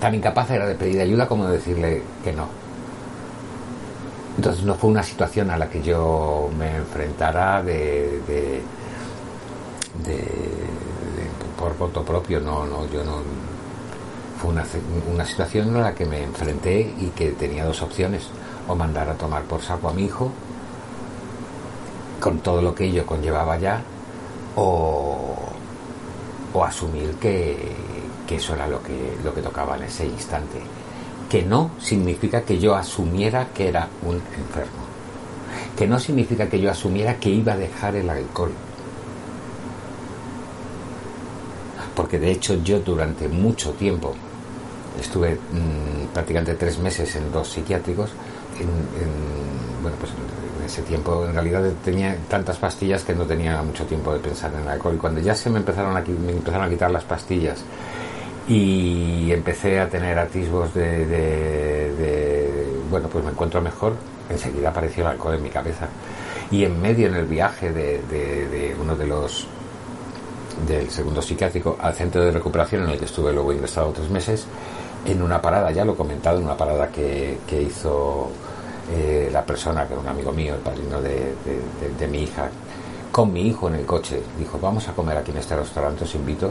Tan 0.00 0.14
incapaz 0.14 0.50
era 0.50 0.66
de 0.66 0.74
pedir 0.74 1.00
ayuda 1.00 1.26
como 1.26 1.46
de 1.46 1.56
decirle 1.56 2.02
que 2.22 2.32
no. 2.32 2.46
Entonces 4.36 4.64
no 4.64 4.74
fue 4.74 4.90
una 4.90 5.02
situación 5.02 5.50
a 5.50 5.56
la 5.56 5.70
que 5.70 5.82
yo 5.82 6.50
me 6.58 6.76
enfrentara 6.76 7.62
de, 7.62 8.20
de, 8.26 8.60
por 11.58 11.76
voto 11.78 12.02
propio, 12.02 12.40
no, 12.40 12.66
no, 12.66 12.90
yo 12.90 13.04
no. 13.04 13.22
Fue 14.40 14.50
una, 14.50 14.64
una 15.12 15.24
situación 15.24 15.68
en 15.68 15.80
la 15.80 15.94
que 15.94 16.04
me 16.04 16.24
enfrenté 16.24 16.80
y 16.98 17.06
que 17.14 17.30
tenía 17.30 17.64
dos 17.64 17.80
opciones, 17.80 18.24
o 18.66 18.74
mandar 18.74 19.08
a 19.08 19.14
tomar 19.14 19.44
por 19.44 19.62
saco 19.62 19.88
a 19.88 19.92
mi 19.92 20.04
hijo, 20.04 20.32
con 22.24 22.38
todo 22.38 22.62
lo 22.62 22.74
que 22.74 22.86
ello 22.86 23.04
conllevaba 23.04 23.58
ya, 23.58 23.82
o, 24.56 25.36
o 26.54 26.64
asumir 26.64 27.16
que, 27.16 27.54
que 28.26 28.36
eso 28.36 28.54
era 28.54 28.66
lo 28.66 28.82
que, 28.82 29.18
lo 29.22 29.34
que 29.34 29.42
tocaba 29.42 29.76
en 29.76 29.82
ese 29.82 30.06
instante 30.06 30.58
que 31.28 31.42
no 31.42 31.72
significa 31.78 32.40
que 32.40 32.58
yo 32.58 32.76
asumiera 32.76 33.48
que 33.52 33.68
era 33.68 33.90
un 34.06 34.14
enfermo, 34.14 34.84
que 35.76 35.86
no 35.86 36.00
significa 36.00 36.48
que 36.48 36.58
yo 36.58 36.70
asumiera 36.70 37.16
que 37.16 37.28
iba 37.28 37.52
a 37.52 37.58
dejar 37.58 37.94
el 37.94 38.08
alcohol. 38.08 38.52
Porque 41.94 42.18
de 42.18 42.30
hecho 42.30 42.54
yo 42.64 42.80
durante 42.80 43.28
mucho 43.28 43.72
tiempo 43.72 44.14
estuve 44.98 45.34
mm, 45.34 46.14
prácticamente 46.14 46.54
tres 46.54 46.78
meses 46.78 47.16
en 47.16 47.30
dos 47.30 47.48
psiquiátricos. 47.48 48.08
En, 48.58 49.82
bueno, 49.82 49.98
pues 50.00 50.12
ese 50.64 50.82
tiempo 50.82 51.24
en 51.26 51.34
realidad 51.34 51.62
tenía 51.84 52.16
tantas 52.28 52.58
pastillas 52.58 53.04
que 53.04 53.14
no 53.14 53.24
tenía 53.24 53.62
mucho 53.62 53.84
tiempo 53.84 54.12
de 54.12 54.20
pensar 54.20 54.52
en 54.54 54.60
el 54.60 54.68
alcohol. 54.68 54.94
Y 54.94 54.98
cuando 54.98 55.20
ya 55.20 55.34
se 55.34 55.50
me 55.50 55.58
empezaron 55.58 55.96
a, 55.96 56.00
me 56.00 56.32
empezaron 56.32 56.66
a 56.66 56.70
quitar 56.70 56.90
las 56.90 57.04
pastillas 57.04 57.64
y 58.46 59.32
empecé 59.32 59.80
a 59.80 59.88
tener 59.88 60.18
atisbos 60.18 60.74
de, 60.74 61.94
bueno, 62.90 63.08
pues 63.08 63.24
me 63.24 63.30
encuentro 63.30 63.60
mejor, 63.60 63.94
enseguida 64.28 64.68
apareció 64.68 65.04
el 65.04 65.12
alcohol 65.12 65.34
en 65.34 65.42
mi 65.42 65.50
cabeza. 65.50 65.88
Y 66.50 66.64
en 66.64 66.80
medio, 66.80 67.08
en 67.08 67.14
el 67.14 67.26
viaje 67.26 67.72
de, 67.72 68.76
uno 68.80 68.96
de 68.96 69.06
los 69.06 69.46
del 70.68 70.88
segundo 70.88 71.20
psiquiátrico 71.20 71.76
al 71.80 71.94
centro 71.94 72.24
de 72.24 72.30
recuperación 72.30 72.84
en 72.84 72.90
el 72.90 72.98
que 72.98 73.06
estuve 73.06 73.32
luego 73.32 73.52
ingresado 73.52 73.90
tres 73.90 74.08
meses, 74.08 74.46
en 75.04 75.20
una 75.20 75.42
parada, 75.42 75.70
ya 75.72 75.84
lo 75.84 75.94
he 75.94 75.96
comentado, 75.96 76.38
en 76.38 76.44
una 76.44 76.56
parada 76.56 76.88
que, 76.88 77.38
hizo 77.60 78.30
eh, 78.92 79.30
la 79.32 79.44
persona, 79.44 79.86
que 79.86 79.94
era 79.94 80.02
un 80.02 80.08
amigo 80.08 80.32
mío, 80.32 80.54
el 80.54 80.60
padrino 80.60 81.00
de, 81.00 82.08
mi 82.10 82.22
hija, 82.24 82.48
con 83.10 83.32
mi 83.32 83.46
hijo 83.46 83.68
en 83.68 83.76
el 83.76 83.86
coche, 83.86 84.22
dijo, 84.38 84.58
vamos 84.60 84.88
a 84.88 84.92
comer 84.92 85.16
aquí 85.16 85.30
en 85.30 85.38
este 85.38 85.56
restaurante, 85.56 86.04
os 86.04 86.14
invito 86.14 86.50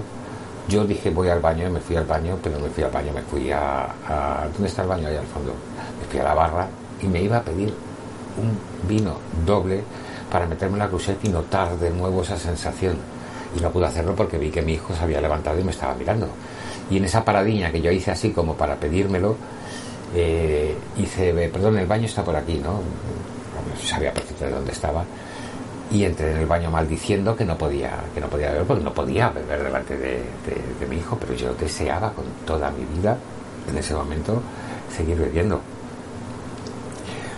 yo 0.67 0.85
dije 0.85 1.09
voy 1.09 1.27
al 1.29 1.39
baño 1.39 1.69
me 1.69 1.79
fui 1.79 1.95
al 1.95 2.05
baño, 2.05 2.37
pero 2.41 2.57
no 2.57 2.65
me 2.65 2.69
fui 2.69 2.83
al 2.83 2.91
baño, 2.91 3.11
me 3.13 3.21
fui 3.21 3.51
a, 3.51 3.93
¿Dónde 4.53 4.67
está 4.67 4.83
el 4.83 4.87
baño? 4.87 5.07
Ahí 5.07 5.15
al 5.15 5.25
fondo. 5.25 5.53
Me 5.99 6.07
fui 6.07 6.19
a 6.19 6.23
la 6.23 6.33
barra 6.33 6.67
y 7.01 7.07
me 7.07 7.21
iba 7.21 7.37
a 7.37 7.41
pedir 7.41 7.73
un 8.37 8.87
vino 8.87 9.17
doble 9.45 9.83
para 10.31 10.47
meterme 10.47 10.75
en 10.75 10.79
la 10.79 10.87
cruzeta 10.87 11.27
y 11.27 11.29
notar 11.29 11.77
de 11.77 11.89
nuevo 11.89 12.21
esa 12.21 12.37
sensación. 12.37 12.97
Y 13.57 13.61
no 13.61 13.69
pude 13.71 13.85
hacerlo 13.85 14.15
porque 14.15 14.37
vi 14.37 14.49
que 14.49 14.61
mi 14.61 14.73
hijo 14.73 14.95
se 14.95 15.03
había 15.03 15.21
levantado 15.21 15.59
y 15.59 15.63
me 15.63 15.71
estaba 15.71 15.93
mirando. 15.95 16.27
Y 16.89 16.97
en 16.97 17.05
esa 17.05 17.23
paradiña 17.23 17.71
que 17.71 17.81
yo 17.81 17.91
hice 17.91 18.11
así 18.11 18.31
como 18.31 18.55
para 18.55 18.75
pedírmelo, 18.75 19.35
eh, 20.15 20.75
hice, 20.97 21.33
perdón, 21.49 21.77
el 21.79 21.87
baño 21.87 22.05
está 22.05 22.23
por 22.23 22.35
aquí, 22.35 22.59
¿no? 22.59 22.81
Sabía 23.83 24.13
perfectamente 24.13 24.45
de 24.45 24.51
dónde 24.51 24.71
estaba. 24.71 25.03
Y 25.91 26.05
entré 26.05 26.31
en 26.31 26.37
el 26.37 26.45
baño 26.45 26.71
maldiciendo 26.71 27.35
que 27.35 27.45
no 27.45 27.57
podía 27.57 27.91
que 28.13 28.21
no 28.21 28.27
podía 28.27 28.51
beber 28.51 28.65
porque 28.65 28.83
no 28.83 28.93
podía 28.93 29.29
beber 29.29 29.63
delante 29.63 29.97
de, 29.97 30.23
mi 30.89 30.97
hijo 30.97 31.17
pero 31.19 31.33
yo 31.33 31.53
deseaba 31.53 32.11
con 32.13 32.25
toda 32.45 32.71
mi 32.71 32.83
vida 32.97 33.17
en 33.69 33.77
ese 33.77 33.93
momento 33.93 34.41
seguir 34.95 35.17
bebiendo. 35.17 35.61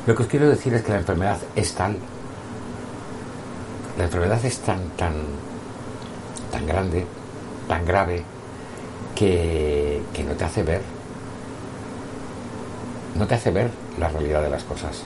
Lo 0.08 0.16
que 0.16 0.24
os 0.24 0.30
quiero 0.30 0.50
decir 0.50 0.74
es 0.74 0.84
que 0.84 0.92
la 0.92 1.00
enfermedad 1.00 1.38
es 1.56 1.74
tal 1.74 1.98
la 3.98 4.04
enfermedad 4.06 4.44
es 4.46 4.60
tan 4.60 4.90
tan 4.92 5.14
tan 6.52 6.66
grande 6.66 7.06
tan 7.68 7.86
grave 7.86 8.24
que 9.16 10.02
no 10.26 10.34
te 10.34 10.46
hace 10.46 10.64
ver 10.64 10.95
no 13.16 13.26
te 13.28 13.36
hace 13.36 13.52
ver 13.52 13.72
la 14.00 14.10
realidad 14.10 14.42
de 14.42 14.50
las 14.50 14.64
cosas 14.64 15.04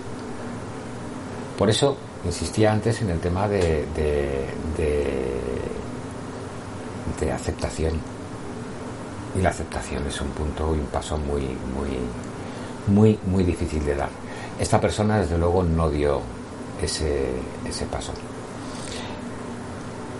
por 1.60 1.70
eso 1.70 1.98
insistía 2.24 2.72
antes 2.72 3.02
en 3.02 3.10
el 3.10 3.20
tema 3.20 3.46
de, 3.50 3.86
de, 7.20 7.32
aceptación. 7.34 8.00
Y 9.38 9.42
la 9.42 9.50
aceptación 9.50 10.08
es 10.08 10.22
un 10.22 10.30
punto 10.30 10.74
y 10.74 10.80
un 10.80 10.86
paso 10.86 11.18
muy, 11.18 11.42
muy, 11.42 11.90
muy, 12.88 13.20
muy 13.26 13.44
difícil 13.44 13.84
de 13.86 13.94
dar. 13.94 14.08
Esta 14.58 14.80
persona, 14.80 15.20
desde 15.20 15.38
luego, 15.38 15.62
no 15.64 15.90
dio 15.90 16.22
ese, 16.82 17.28
ese 17.68 17.86
paso. 17.88 18.14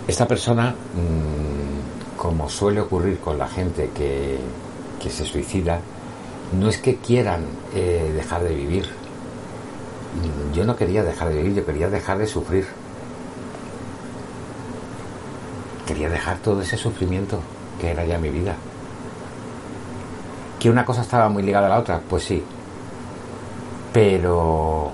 Esta 0.06 0.28
persona, 0.28 0.72
mm, 0.72 2.18
como 2.18 2.50
suele 2.50 2.82
ocurrir 2.82 3.18
con 3.18 3.38
la 3.38 3.48
gente 3.48 3.88
que, 3.94 4.38
que 5.02 5.08
se 5.08 5.24
suicida, 5.24 5.80
no 6.52 6.68
es 6.68 6.78
que 6.78 6.96
quieran 6.96 7.44
eh, 7.74 8.12
dejar 8.14 8.42
de 8.42 8.54
vivir, 8.54 8.86
yo 10.52 10.64
no 10.64 10.76
quería 10.76 11.04
dejar 11.04 11.28
de 11.28 11.36
vivir, 11.36 11.54
yo 11.54 11.66
quería 11.66 11.88
dejar 11.88 12.18
de 12.18 12.26
sufrir. 12.26 12.66
Quería 15.86 16.08
dejar 16.08 16.38
todo 16.38 16.60
ese 16.60 16.76
sufrimiento 16.76 17.40
que 17.80 17.90
era 17.90 18.04
ya 18.04 18.18
mi 18.18 18.28
vida. 18.28 18.54
Que 20.58 20.70
una 20.70 20.84
cosa 20.84 21.02
estaba 21.02 21.28
muy 21.28 21.42
ligada 21.42 21.66
a 21.66 21.70
la 21.70 21.78
otra, 21.78 22.00
pues 22.08 22.24
sí. 22.24 22.42
Pero 23.92 24.92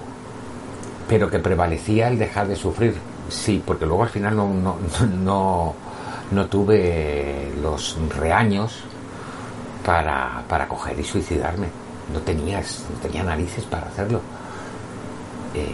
pero 1.09 1.31
que 1.31 1.39
prevalecía 1.39 2.09
el 2.09 2.19
dejar 2.19 2.49
de 2.49 2.57
sufrir, 2.57 2.97
sí, 3.29 3.63
porque 3.65 3.87
luego 3.87 4.03
al 4.03 4.09
final 4.09 4.35
no, 4.35 4.53
no, 4.53 4.77
no, 5.23 5.75
no 6.33 6.47
tuve 6.47 7.53
los 7.63 7.97
reaños 8.17 8.83
para, 9.87 10.43
para 10.49 10.67
coger 10.67 10.99
y 10.99 11.05
suicidarme. 11.05 11.69
No 12.13 12.19
tenías, 12.21 12.85
no 12.93 12.99
tenía 12.99 13.23
narices 13.23 13.65
para 13.65 13.87
hacerlo. 13.87 14.21
Eh, 15.55 15.71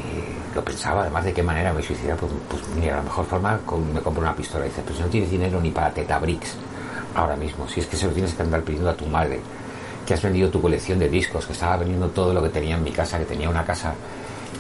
lo 0.55 0.63
pensaba, 0.63 1.01
además 1.01 1.25
de 1.25 1.33
qué 1.33 1.43
manera 1.43 1.73
me 1.73 1.83
suicidar, 1.83 2.19
pues, 2.19 2.31
pues 2.49 2.63
mira, 2.79 2.97
la 2.97 3.03
mejor 3.03 3.25
forma 3.25 3.59
me 3.93 4.01
compro 4.01 4.23
una 4.23 4.37
pistola 4.37 4.67
y 4.67 4.69
dice, 4.69 4.83
pues 4.87 5.01
no 5.01 5.07
tienes 5.07 5.31
dinero 5.31 5.59
ni 5.61 5.71
para 5.71 5.91
Tetabricks 5.91 6.57
ahora 7.15 7.37
mismo, 7.37 7.67
si 7.67 7.81
es 7.81 7.87
que 7.87 7.97
se 7.97 8.07
lo 8.07 8.13
tienes 8.13 8.35
que 8.35 8.43
andar 8.43 8.63
pidiendo 8.63 8.91
a 8.91 8.95
tu 8.95 9.07
madre, 9.07 9.41
que 10.07 10.15
has 10.15 10.23
vendido 10.23 10.51
tu 10.51 10.61
colección 10.61 10.99
de 10.99 11.09
discos, 11.09 11.47
que 11.47 11.55
estaba 11.55 11.79
vendiendo 11.79 12.09
todo 12.09 12.35
lo 12.35 12.43
que 12.43 12.51
tenía 12.51 12.77
en 12.77 12.85
mi 12.85 12.91
casa, 12.91 13.19
que 13.19 13.25
tenía 13.25 13.49
una 13.49 13.65
casa 13.65 13.95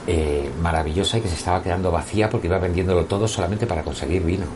eh, 0.07 0.51
maravillosa 0.61 1.19
y 1.19 1.21
que 1.21 1.29
se 1.29 1.35
estaba 1.35 1.63
quedando 1.63 1.91
vacía 1.91 2.29
porque 2.31 2.47
iba 2.47 2.59
vendiéndolo 2.59 3.05
todo 3.05 3.29
solamente 3.29 3.67
para 3.67 3.83
conseguir 3.83 4.23
vino. 4.23 4.47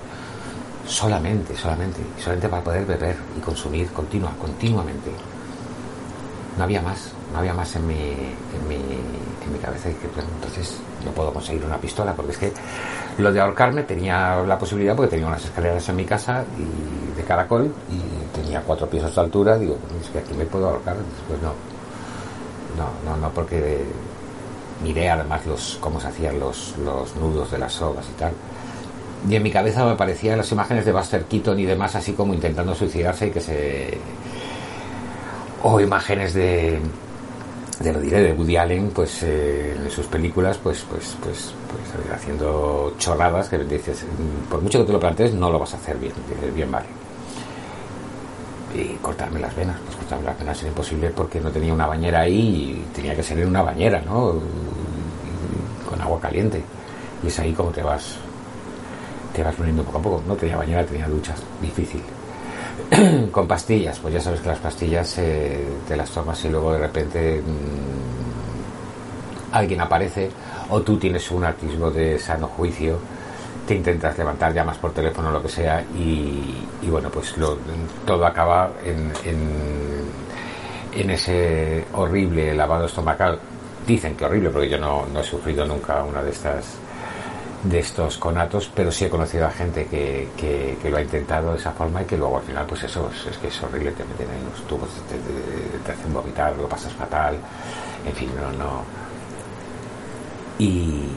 Solamente, 0.86 1.56
solamente, 1.56 2.00
solamente 2.18 2.48
para 2.48 2.62
poder 2.62 2.86
beber 2.86 3.16
y 3.36 3.40
consumir 3.40 3.90
continua, 3.90 4.32
continuamente. 4.38 5.10
No 6.56 6.64
había 6.64 6.80
más 6.80 7.12
no 7.32 7.38
había 7.38 7.54
más 7.54 7.74
en 7.76 7.86
mi, 7.86 7.94
en 7.94 8.68
mi, 8.68 8.76
en 8.76 9.52
mi 9.52 9.58
cabeza. 9.58 9.88
Y 9.90 9.92
entonces 9.92 10.78
no 11.04 11.10
puedo 11.12 11.32
conseguir 11.32 11.64
una 11.64 11.78
pistola, 11.78 12.14
porque 12.14 12.32
es 12.32 12.38
que 12.38 12.52
lo 13.18 13.32
de 13.32 13.40
ahorcarme 13.40 13.82
tenía 13.82 14.42
la 14.42 14.58
posibilidad, 14.58 14.94
porque 14.94 15.10
tenía 15.10 15.26
unas 15.26 15.44
escaleras 15.44 15.88
en 15.88 15.96
mi 15.96 16.04
casa 16.04 16.44
y 16.58 17.16
de 17.16 17.24
caracol 17.24 17.72
y 17.90 18.34
tenía 18.34 18.60
cuatro 18.62 18.88
pisos 18.88 19.14
de 19.14 19.20
altura. 19.20 19.58
Digo, 19.58 19.76
es 20.00 20.10
que 20.10 20.18
aquí 20.18 20.34
me 20.34 20.46
puedo 20.46 20.68
ahorcar. 20.68 20.96
Pues 21.28 21.40
no, 21.42 21.52
no, 22.76 23.10
no, 23.10 23.16
no, 23.16 23.30
porque 23.30 23.84
miré 24.82 25.10
además 25.10 25.44
los 25.46 25.78
cómo 25.80 26.00
se 26.00 26.08
hacían 26.08 26.38
los, 26.38 26.74
los 26.78 27.14
nudos 27.16 27.50
de 27.50 27.58
las 27.58 27.72
sogas 27.72 28.06
y 28.08 28.18
tal. 28.18 28.32
Y 29.28 29.34
en 29.34 29.42
mi 29.42 29.50
cabeza 29.50 29.84
me 29.84 29.96
parecían 29.96 30.38
las 30.38 30.50
imágenes 30.52 30.84
de 30.84 30.92
Buster 30.92 31.24
Keaton 31.24 31.58
y 31.58 31.64
demás, 31.64 31.96
así 31.96 32.12
como 32.12 32.34
intentando 32.34 32.74
suicidarse 32.74 33.28
y 33.28 33.30
que 33.30 33.40
se. 33.40 33.98
o 35.62 35.80
imágenes 35.80 36.34
de, 36.34 36.78
de 37.80 37.92
lo 37.92 38.00
diré 38.00 38.22
de 38.22 38.32
Woody 38.32 38.56
Allen 38.56 38.90
pues 38.90 39.22
eh, 39.22 39.76
en 39.76 39.90
sus 39.90 40.06
películas 40.06 40.58
pues 40.58 40.84
pues 40.88 41.16
pues 41.22 41.52
pues 41.70 42.10
haciendo 42.14 42.94
chorradas 42.98 43.48
que 43.48 43.58
dices 43.58 44.04
por 44.48 44.62
mucho 44.62 44.78
que 44.80 44.86
tú 44.86 44.92
lo 44.92 45.00
plantees 45.00 45.34
no 45.34 45.50
lo 45.50 45.58
vas 45.58 45.74
a 45.74 45.76
hacer 45.76 45.96
bien 45.98 46.12
bien 46.54 46.70
vale 46.70 46.86
y 48.74 48.94
cortarme 48.96 49.40
las 49.40 49.54
venas 49.54 49.76
pues 49.84 49.96
cortarme 49.96 50.24
las 50.24 50.38
venas 50.38 50.58
era 50.60 50.68
imposible 50.68 51.10
porque 51.10 51.40
no 51.40 51.50
tenía 51.50 51.74
una 51.74 51.86
bañera 51.86 52.20
ahí 52.20 52.84
y 52.84 52.94
tenía 52.94 53.14
que 53.14 53.22
ser 53.22 53.40
en 53.40 53.48
una 53.48 53.62
bañera 53.62 54.00
no 54.00 54.34
con 55.88 56.00
agua 56.00 56.20
caliente 56.20 56.62
y 57.22 57.26
es 57.26 57.38
ahí 57.38 57.52
como 57.52 57.70
te 57.70 57.82
vas 57.82 58.16
te 59.36 59.42
vas 59.42 59.54
poniendo 59.54 59.84
poco 59.84 59.98
a 59.98 60.02
poco. 60.02 60.22
No 60.26 60.34
tenía 60.34 60.56
bañera 60.56 60.86
tenía 60.86 61.06
duchas. 61.06 61.42
Difícil. 61.60 62.02
Con 63.30 63.46
pastillas, 63.46 63.98
pues 63.98 64.14
ya 64.14 64.20
sabes 64.20 64.40
que 64.40 64.48
las 64.48 64.58
pastillas 64.58 65.18
eh, 65.18 65.62
te 65.86 65.96
las 65.96 66.10
tomas 66.10 66.42
y 66.44 66.48
luego 66.48 66.72
de 66.72 66.78
repente 66.78 67.42
mm, 67.42 69.54
alguien 69.54 69.82
aparece 69.82 70.30
o 70.70 70.80
tú 70.80 70.96
tienes 70.96 71.30
un 71.30 71.44
atisbo 71.44 71.90
de 71.90 72.18
sano 72.18 72.48
juicio, 72.48 72.98
te 73.66 73.74
intentas 73.74 74.16
levantar, 74.16 74.54
llamas 74.54 74.78
por 74.78 74.92
teléfono, 74.92 75.30
lo 75.30 75.42
que 75.42 75.48
sea, 75.48 75.84
y, 75.96 76.88
bueno, 76.88 77.10
pues 77.10 77.36
lo, 77.36 77.58
todo 78.04 78.26
acaba 78.26 78.70
en, 78.84 79.12
en, 79.24 81.10
ese 81.10 81.84
horrible 81.94 82.54
lavado 82.54 82.86
estomacal. 82.86 83.38
Dicen 83.86 84.16
que 84.16 84.24
horrible, 84.24 84.50
porque 84.50 84.68
yo 84.68 84.78
no 84.78 85.06
he 85.18 85.22
sufrido 85.22 85.64
nunca 85.64 86.02
una 86.02 86.22
de 86.22 86.30
estas 86.30 86.78
de 87.62 87.78
estos 87.78 88.18
conatos, 88.18 88.70
pero 88.74 88.92
sí 88.92 89.04
he 89.04 89.10
conocido 89.10 89.46
a 89.46 89.50
gente 89.50 89.86
que, 89.86 90.28
que, 90.36 90.90
lo 90.90 90.98
ha 90.98 91.02
intentado 91.02 91.52
de 91.52 91.58
esa 91.58 91.72
forma 91.72 92.02
y 92.02 92.04
que 92.04 92.16
luego 92.16 92.38
al 92.38 92.44
final, 92.44 92.66
pues 92.66 92.84
eso 92.84 93.10
es, 93.28 93.36
que 93.38 93.48
es 93.48 93.62
horrible, 93.62 93.92
te 93.92 94.04
meten 94.04 94.28
en 94.30 94.44
los 94.50 94.62
tubos, 94.66 94.88
te, 95.08 95.92
hacen 95.92 96.12
vomitar, 96.12 96.56
lo 96.56 96.68
pasas 96.68 96.92
fatal, 96.92 97.36
en 98.06 98.12
fin, 98.12 98.30
no, 98.40 98.52
no. 98.52 98.82
Y, 100.58 101.08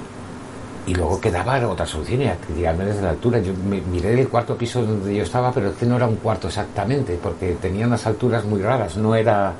y 0.87 0.95
luego 0.95 1.21
quedaba 1.21 1.67
otra 1.67 1.85
solución, 1.85 2.21
y 2.23 2.53
tirarme 2.53 2.85
desde 2.85 3.01
la 3.01 3.11
altura. 3.11 3.39
Yo 3.39 3.53
miré 3.53 4.19
el 4.19 4.27
cuarto 4.27 4.57
piso 4.57 4.81
donde 4.81 5.15
yo 5.15 5.23
estaba, 5.23 5.51
pero 5.51 5.69
es 5.69 5.75
que 5.75 5.85
no 5.85 5.97
era 5.97 6.07
un 6.07 6.15
cuarto 6.15 6.47
exactamente, 6.47 7.19
porque 7.21 7.57
tenía 7.61 7.85
unas 7.85 8.05
alturas 8.07 8.43
muy 8.45 8.61
raras, 8.61 8.97
no 8.97 9.15
era 9.15 9.53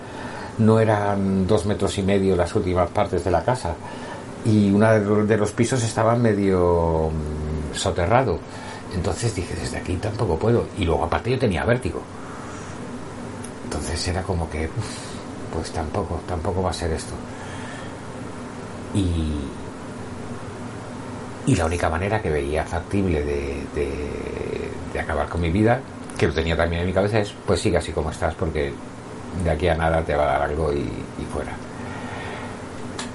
no 0.58 0.78
eran 0.78 1.48
dos 1.48 1.66
metros 1.66 1.98
y 2.00 2.04
medio 2.04 2.36
las 2.36 2.54
últimas 2.54 2.90
partes 2.90 3.24
de 3.24 3.32
la 3.32 3.42
casa 3.44 3.76
y 4.46 4.72
uno 4.72 4.90
de 5.26 5.38
los 5.38 5.52
pisos 5.52 5.84
estaba 5.84 6.16
medio 6.16 7.10
mm, 7.10 7.76
soterrado. 7.76 8.40
Entonces 8.94 9.36
dije, 9.36 9.54
desde 9.56 9.78
aquí 9.78 9.96
tampoco 9.96 10.38
puedo. 10.38 10.66
Y 10.78 10.86
luego 10.86 11.04
aparte 11.04 11.32
yo 11.32 11.40
tenía 11.40 11.66
vértigo. 11.66 12.02
Entonces 13.66 14.08
era 14.08 14.24
como 14.24 14.50
que, 14.50 14.70
pues 15.54 15.72
tampoco, 15.72 16.22
tampoco 16.28 16.64
va 16.64 16.72
a 16.72 16.74
ser 16.74 16.92
esto. 16.92 17.14
Y, 18.94 19.46
y 21.46 21.56
la 21.56 21.66
única 21.66 21.90
manera 21.90 22.22
que 22.22 22.30
veía 22.30 22.66
factible 22.66 23.24
de, 23.24 23.64
de, 23.76 25.00
acabar 25.00 25.30
con 25.30 25.42
mi 25.42 25.52
vida, 25.52 25.80
que 26.18 26.28
lo 26.28 26.34
tenía 26.34 26.58
también 26.58 26.82
en 26.82 26.88
mi 26.88 26.94
cabeza, 26.94 27.20
es 27.20 27.34
pues 27.46 27.62
sigue 27.62 27.78
así 27.78 27.92
como 27.92 28.10
estás, 28.12 28.34
porque 28.36 28.74
de 29.44 29.50
aquí 29.50 29.68
a 29.68 29.76
nada 29.76 30.04
te 30.04 30.16
va 30.16 30.24
a 30.24 30.40
dar 30.40 30.42
algo 30.42 30.74
y 30.74 30.84
fuera. 31.32 31.69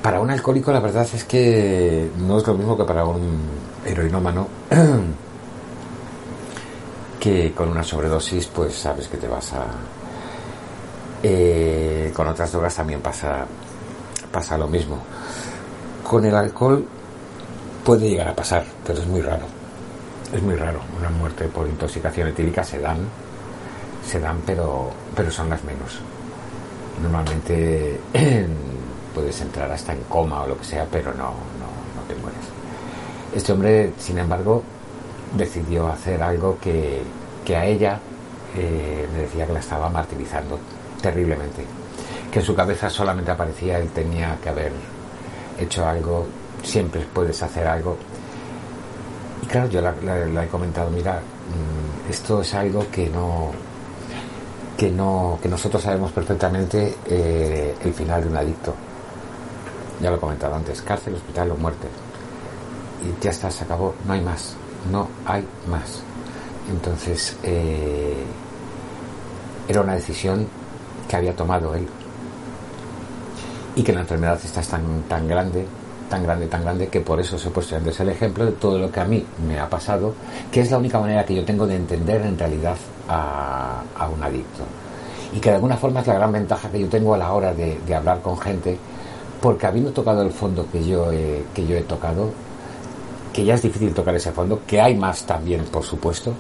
Para 0.05 0.21
un 0.21 0.31
alcohólico 0.31 0.71
la 0.71 0.81
verdad 0.81 1.09
es 1.15 1.25
que 1.25 2.11
no 2.19 2.37
es 2.37 2.47
lo 2.47 2.53
mismo 2.53 2.77
que 2.77 2.85
para 2.85 3.07
un 3.07 3.41
heroinómano 3.87 4.47
que 7.19 7.55
con 7.55 7.71
una 7.71 7.83
sobredosis 7.83 8.49
pues 8.49 8.75
sabes 8.75 9.09
que 9.09 9.17
te 9.17 9.27
vas 9.27 9.55
a... 9.55 9.65
Eh, 11.23 12.13
con 12.15 12.29
otras 12.29 12.53
drogas 12.53 12.75
también 12.75 13.01
pasa, 13.01 13.47
pasa 14.31 14.59
lo 14.59 14.69
mismo. 14.69 14.99
Con 16.07 16.27
el 16.27 16.35
alcohol 16.35 16.87
puede 17.83 18.11
llegar 18.11 18.29
a 18.29 18.37
pasar, 18.37 18.67
pero 18.87 19.01
es 19.01 19.07
muy 19.07 19.23
raro. 19.23 19.47
Es 20.35 20.43
muy 20.43 20.55
raro. 20.55 20.81
Una 20.99 21.09
muerte 21.09 21.47
por 21.47 21.67
intoxicación 21.67 22.29
etílica 22.29 22.63
se 22.63 22.79
dan, 22.79 22.99
se 24.07 24.21
dan, 24.21 24.43
pero, 24.45 24.91
pero 25.17 25.31
son 25.31 25.49
las 25.49 25.65
menos. 25.65 25.99
Normalmente 27.03 28.01
puedes 29.15 29.41
entrar 29.41 29.71
hasta 29.71 29.93
en 29.93 30.01
coma 30.03 30.43
o 30.43 30.49
lo 30.49 30.59
que 30.59 30.65
sea, 30.65 30.87
pero 30.91 31.13
no, 31.13 31.31
no, 31.31 31.71
no 31.97 32.03
te 32.09 32.15
mueres. 32.17 32.41
Este 33.35 33.53
hombre, 33.53 33.93
sin 33.99 34.19
embargo, 34.19 34.63
decidió 35.37 35.89
hacer 35.89 36.23
algo 36.23 36.59
que, 36.61 37.03
que 37.45 37.57
a 37.57 37.65
ella 37.65 37.99
eh, 38.57 39.09
le 39.13 39.23
decía 39.23 39.47
que 39.47 39.53
la 39.53 39.61
estaba 39.61 39.89
martirizando 39.89 40.59
terriblemente. 41.01 41.65
Que 42.31 42.41
en 42.41 42.45
su 42.45 42.55
cabeza 42.55 42.91
solamente 42.91 43.31
aparecía 43.31 43.79
él 43.79 43.89
tenía 43.91 44.37
que 44.43 44.49
haber 44.49 44.73
hecho 45.59 45.87
algo, 45.87 46.27
siempre 46.63 47.07
puedes 47.13 47.43
hacer 47.43 47.67
algo. 47.67 47.97
Y 49.43 49.47
claro, 49.47 49.69
yo 49.69 49.81
le 49.81 50.45
he 50.45 50.49
comentado, 50.49 50.91
mira, 50.91 51.15
mm, 51.15 52.11
esto 52.11 52.41
es 52.41 52.55
algo 52.55 52.87
que 52.91 53.09
no, 53.09 53.51
que 54.77 54.91
no, 54.91 55.39
que 55.43 55.49
nosotros 55.49 55.83
sabemos 55.83 56.13
perfectamente 56.13 56.97
eh, 57.07 57.75
el 57.85 57.93
final 57.93 58.23
de 58.23 58.29
un 58.29 58.37
adicto 58.37 58.75
ya 60.01 60.11
lo 60.11 60.17
he 60.17 60.21
comentado 60.21 60.55
antes, 60.55 60.83
cárcel, 60.83 61.15
hospital 61.15 61.53
o 61.53 61.57
muerte. 61.57 61.89
Y 63.03 63.23
ya 63.23 63.31
está, 63.31 63.51
se 63.51 63.65
acabó, 63.65 63.95
no 64.07 64.13
hay 64.13 64.21
más, 64.21 64.55
no 64.91 65.09
hay 65.27 65.47
más. 65.69 66.03
Entonces, 66.71 67.37
eh, 67.43 68.25
era 69.69 69.81
una 69.81 69.95
decisión 69.95 70.47
que 71.09 71.17
había 71.17 71.35
tomado 71.35 71.75
él. 71.75 71.87
Y 73.77 73.83
que 73.83 73.93
la 73.93 74.01
enfermedad 74.01 74.41
está 74.43 74.63
tan, 74.63 75.03
tan 75.03 75.27
grande, 75.29 75.67
tan 76.09 76.23
grande, 76.23 76.47
tan 76.47 76.63
grande, 76.63 76.89
que 76.89 77.01
por 77.01 77.21
eso 77.21 77.39
se 77.39 77.49
ha 77.49 77.53
puesto 77.53 77.77
antes 77.77 77.99
el 78.01 78.09
ejemplo 78.09 78.47
de 78.47 78.53
todo 78.53 78.79
lo 78.79 78.91
que 78.91 79.01
a 79.01 79.05
mí 79.05 79.25
me 79.47 79.59
ha 79.59 79.69
pasado, 79.69 80.15
que 80.51 80.61
es 80.61 80.71
la 80.71 80.79
única 80.79 80.99
manera 80.99 81.25
que 81.25 81.35
yo 81.35 81.45
tengo 81.45 81.67
de 81.67 81.77
entender 81.77 82.23
en 82.23 82.39
realidad 82.39 82.77
a, 83.09 83.83
un 84.15 84.23
adicto. 84.23 84.65
Y 85.33 85.41
que 85.41 85.51
de 85.51 85.57
alguna 85.57 85.77
forma 85.77 86.01
es 86.01 86.07
la 86.07 86.15
gran 86.15 86.31
ventaja 86.31 86.71
que 86.71 86.79
yo 86.79 86.89
tengo 86.89 87.15
a 87.15 87.19
la 87.19 87.33
hora 87.33 87.53
de 87.53 87.95
hablar 87.95 88.21
con 88.23 88.39
gente 88.39 88.79
porque 89.45 89.67
habiendo 89.67 89.93
tocado 89.93 90.23
el 90.23 90.31
fondo 90.31 90.67
que 90.73 90.83
yo 90.83 91.13
he, 91.13 91.45
que 91.55 91.67
yo 91.67 91.77
he 91.77 91.83
tocado, 91.83 92.31
que 93.31 93.45
ya 93.45 93.53
es 93.53 93.61
difícil 93.61 93.93
tocar 93.93 94.15
ese 94.15 94.33
fondo, 94.33 94.63
que 94.67 94.81
hay 94.81 94.97
más 94.97 95.27
también, 95.27 95.67
por 95.67 95.83
supuesto, 95.83 96.33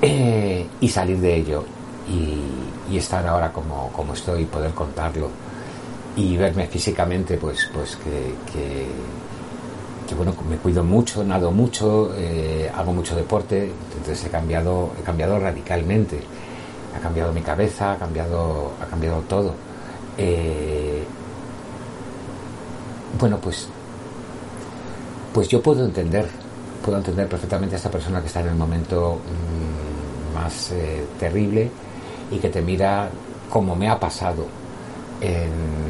eh, 0.00 0.64
y 0.80 0.88
salir 0.88 1.18
de 1.18 1.34
ello 1.34 1.64
y, 2.08 2.96
estar 2.96 3.26
ahora 3.26 3.52
como, 3.52 3.90
como, 3.90 4.14
estoy, 4.14 4.44
poder 4.44 4.70
contarlo 4.70 5.28
y 6.14 6.36
verme 6.36 6.68
físicamente, 6.68 7.38
pues, 7.38 7.68
pues 7.74 7.96
que, 7.96 8.36
que, 10.06 10.14
bueno, 10.14 10.32
me 10.48 10.58
cuido 10.58 10.84
mucho, 10.84 11.24
nado 11.24 11.50
mucho, 11.50 12.14
eh, 12.16 12.70
hago 12.72 12.92
mucho 12.92 13.16
deporte, 13.16 13.68
entonces 13.98 14.24
he 14.24 14.30
cambiado, 14.30 14.92
he 14.96 15.02
cambiado 15.02 15.40
radicalmente, 15.40 16.20
ha 16.96 17.00
cambiado 17.00 17.32
mi 17.32 17.40
cabeza, 17.40 17.94
ha 17.94 17.96
cambiado, 17.96 18.74
ha 18.80 18.86
cambiado 18.86 19.22
todo. 19.22 19.54
Eh, 20.16 21.04
bueno, 23.18 23.38
pues, 23.38 23.68
pues 25.32 25.48
yo 25.48 25.62
puedo 25.62 25.84
entender, 25.84 26.28
puedo 26.84 26.98
entender 26.98 27.28
perfectamente 27.28 27.76
a 27.76 27.78
esta 27.78 27.90
persona 27.90 28.20
que 28.20 28.26
está 28.26 28.40
en 28.40 28.48
el 28.48 28.54
momento 28.54 29.20
mm, 29.20 30.34
más 30.34 30.72
eh, 30.72 31.04
terrible 31.18 31.70
y 32.30 32.38
que 32.38 32.48
te 32.48 32.60
mira 32.60 33.08
como 33.50 33.76
me 33.76 33.88
ha 33.88 33.98
pasado 33.98 34.46
en, 35.20 35.86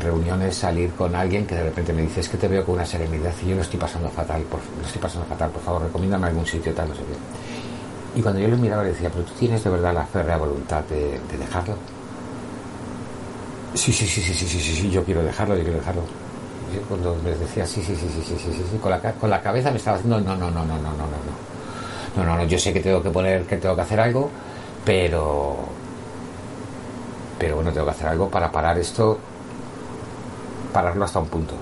reuniones 0.00 0.56
salir 0.56 0.90
con 0.92 1.14
alguien 1.14 1.46
que 1.46 1.54
de 1.54 1.64
repente 1.64 1.92
me 1.92 2.02
dice 2.02 2.20
es 2.20 2.28
que 2.28 2.36
te 2.36 2.48
veo 2.48 2.64
con 2.64 2.76
una 2.76 2.86
serenidad 2.86 3.32
y 3.44 3.50
yo 3.50 3.54
lo 3.54 3.62
estoy 3.62 3.78
pasando 3.78 4.08
fatal, 4.08 4.42
por, 4.42 4.58
lo 4.80 4.86
estoy 4.86 5.00
pasando 5.00 5.26
fatal, 5.26 5.50
por 5.50 5.62
favor, 5.62 5.82
recomiéndame 5.82 6.26
algún 6.28 6.46
sitio 6.46 6.72
tal, 6.72 6.88
no 6.88 6.94
sé 6.94 7.02
qué. 7.02 8.18
Y 8.18 8.22
cuando 8.22 8.40
yo 8.40 8.48
le 8.48 8.56
miraba 8.56 8.82
le 8.82 8.88
decía, 8.88 9.10
pero 9.10 9.24
tú 9.24 9.32
tienes 9.38 9.62
de 9.62 9.70
verdad 9.70 9.94
la 9.94 10.04
férrea 10.06 10.38
voluntad 10.38 10.82
de, 10.84 11.20
de 11.30 11.38
dejarlo. 11.38 11.74
Sí, 13.74 13.92
sí, 13.92 14.06
sí, 14.06 14.22
sí, 14.22 14.34
sí, 14.34 14.46
sí, 14.46 14.60
sí, 14.60 14.74
sí, 14.74 14.90
yo 14.90 15.04
quiero 15.04 15.22
dejarlo, 15.22 15.56
yo 15.56 15.62
quiero 15.62 15.78
dejarlo 15.78 16.02
cuando 16.80 17.16
me 17.22 17.30
decía 17.30 17.66
sí, 17.66 17.82
sí, 17.82 17.94
sí, 17.94 18.08
sí, 18.08 18.22
sí, 18.24 18.36
sí, 18.38 18.52
sí, 18.52 18.78
con 18.78 18.90
la, 18.90 19.00
con 19.00 19.30
la 19.30 19.40
cabeza 19.40 19.70
me 19.70 19.76
estaba 19.76 19.96
haciendo 19.96 20.20
no, 20.20 20.34
no, 20.36 20.50
no, 20.50 20.64
no, 20.64 20.64
no, 20.64 20.76
no, 20.76 20.92
no, 20.92 21.06
no, 21.06 22.24
no, 22.24 22.24
no, 22.24 22.36
no, 22.36 22.44
yo 22.44 22.58
sé 22.58 22.72
que 22.72 22.80
tengo 22.80 23.02
que 23.02 23.10
poner, 23.10 23.44
que 23.44 23.56
tengo 23.56 23.74
que 23.74 23.82
hacer 23.82 24.00
algo, 24.00 24.30
pero, 24.84 25.56
pero 27.38 27.56
bueno, 27.56 27.72
tengo 27.72 27.86
que 27.86 27.92
hacer 27.92 28.08
algo 28.08 28.28
para 28.28 28.50
parar 28.50 28.78
esto, 28.78 29.18
pararlo 30.72 31.04
hasta 31.04 31.18
un 31.18 31.28
punto. 31.28 31.54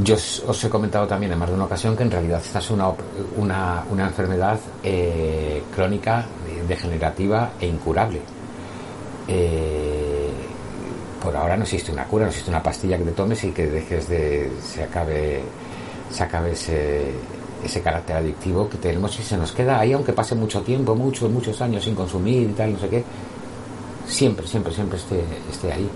Yo 0.00 0.14
os 0.14 0.64
he 0.64 0.68
comentado 0.68 1.08
también 1.08 1.32
en 1.32 1.38
más 1.38 1.48
de 1.48 1.56
una 1.56 1.64
ocasión 1.64 1.96
que 1.96 2.04
en 2.04 2.10
realidad 2.10 2.40
esta 2.44 2.60
es 2.60 2.70
una, 2.70 2.88
una, 3.36 3.84
una 3.90 4.06
enfermedad 4.06 4.60
eh, 4.84 5.64
crónica, 5.74 6.24
degenerativa 6.68 7.50
e 7.60 7.66
incurable. 7.66 8.20
Eh, 9.26 9.87
por 11.22 11.36
ahora 11.36 11.56
no 11.56 11.64
existe 11.64 11.92
una 11.92 12.04
cura, 12.04 12.24
no 12.24 12.30
existe 12.30 12.50
una 12.50 12.62
pastilla 12.62 12.96
que 12.96 13.04
te 13.04 13.12
tomes 13.12 13.42
y 13.44 13.50
que 13.50 13.66
dejes 13.66 14.08
de 14.08 14.50
se 14.62 14.84
acabe 14.84 15.42
se 16.10 16.22
acabe 16.22 16.52
ese, 16.52 17.12
ese 17.64 17.80
carácter 17.82 18.16
adictivo 18.16 18.68
que 18.68 18.78
tenemos 18.78 19.18
y 19.18 19.22
se 19.22 19.36
nos 19.36 19.52
queda 19.52 19.78
ahí 19.78 19.92
aunque 19.92 20.12
pase 20.12 20.34
mucho 20.34 20.62
tiempo, 20.62 20.94
muchos, 20.94 21.30
muchos 21.30 21.60
años 21.60 21.84
sin 21.84 21.94
consumir 21.94 22.50
y 22.50 22.52
tal, 22.52 22.72
no 22.72 22.78
sé 22.78 22.88
qué, 22.88 23.04
siempre, 24.06 24.46
siempre, 24.46 24.72
siempre 24.72 24.98
esté, 24.98 25.22
esté 25.50 25.72
ahí. 25.72 25.88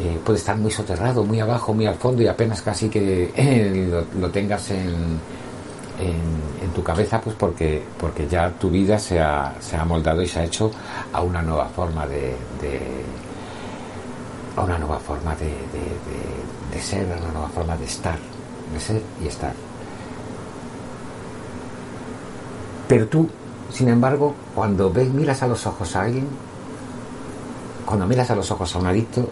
Eh, 0.00 0.16
puede 0.24 0.38
estar 0.38 0.56
muy 0.56 0.70
soterrado, 0.70 1.24
muy 1.24 1.40
abajo, 1.40 1.74
muy 1.74 1.86
al 1.86 1.96
fondo 1.96 2.22
y 2.22 2.28
apenas 2.28 2.62
casi 2.62 2.88
que 2.88 3.32
eh, 3.34 4.04
lo, 4.20 4.30
tengas 4.30 4.70
en, 4.70 5.18
en, 5.98 6.70
tu 6.72 6.84
cabeza, 6.84 7.20
pues 7.20 7.34
porque, 7.34 7.82
porque 7.98 8.28
ya 8.28 8.50
tu 8.50 8.70
vida 8.70 8.96
se 9.00 9.18
ha, 9.18 9.54
se 9.58 9.74
ha 9.74 9.84
moldado 9.84 10.22
y 10.22 10.28
se 10.28 10.38
ha 10.38 10.44
hecho 10.44 10.70
a 11.12 11.22
una 11.22 11.42
nueva 11.42 11.66
forma 11.66 12.06
de 12.06 12.36
a 14.58 14.64
una 14.64 14.78
nueva 14.78 14.98
forma 14.98 15.34
de, 15.36 15.46
de, 16.72 16.82
ser, 16.82 17.12
a 17.12 17.16
una 17.16 17.32
nueva 17.32 17.48
forma 17.48 17.76
de 17.76 17.84
estar, 17.84 18.18
de 18.72 18.80
ser 18.80 19.02
y 19.22 19.28
estar. 19.28 19.52
Pero 22.88 23.06
tú 23.06 23.28
sin 23.70 23.88
embargo, 23.88 24.34
cuando 24.54 24.90
ves, 24.90 25.12
miras 25.12 25.42
a 25.42 25.46
los 25.46 25.66
ojos 25.66 25.94
a 25.94 26.02
alguien, 26.02 26.26
cuando 27.84 28.06
miras 28.06 28.30
a 28.30 28.34
los 28.34 28.50
ojos 28.50 28.74
a 28.74 28.78
un 28.78 28.86
adicto, 28.86 29.28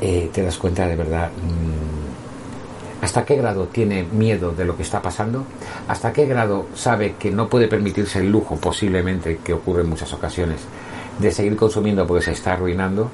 eh, 0.00 0.28
te 0.32 0.42
das 0.42 0.58
cuenta 0.58 0.86
de 0.86 0.96
verdad 0.96 1.30
mm, 1.30 3.04
hasta 3.04 3.24
qué 3.24 3.36
grado 3.36 3.66
tiene 3.66 4.02
miedo 4.02 4.50
de 4.50 4.64
lo 4.64 4.76
que 4.76 4.82
está 4.82 5.00
pasando, 5.00 5.44
hasta 5.86 6.12
qué 6.12 6.26
grado 6.26 6.66
sabe 6.74 7.14
que 7.18 7.30
no 7.30 7.48
puede 7.48 7.68
permitirse 7.68 8.18
el 8.18 8.30
lujo 8.30 8.56
posiblemente 8.56 9.38
que 9.38 9.52
ocurre 9.52 9.82
en 9.82 9.90
muchas 9.90 10.12
ocasiones 10.12 10.60
de 11.18 11.30
seguir 11.30 11.54
consumiendo 11.56 12.06
porque 12.06 12.24
se 12.24 12.32
está 12.32 12.54
arruinando 12.54 13.08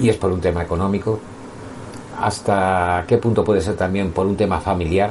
y 0.00 0.08
es 0.08 0.16
por 0.16 0.30
un 0.30 0.40
tema 0.40 0.62
económico, 0.62 1.18
hasta 2.20 3.04
qué 3.06 3.18
punto 3.18 3.44
puede 3.44 3.60
ser 3.60 3.76
también 3.76 4.12
por 4.12 4.26
un 4.26 4.36
tema 4.36 4.60
familiar, 4.60 5.10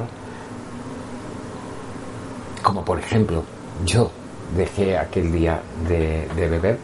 como 2.62 2.84
por 2.84 2.98
ejemplo 2.98 3.42
yo 3.84 4.10
dejé 4.56 4.98
aquel 4.98 5.32
día 5.32 5.60
de, 5.88 6.28
beber, 6.34 6.78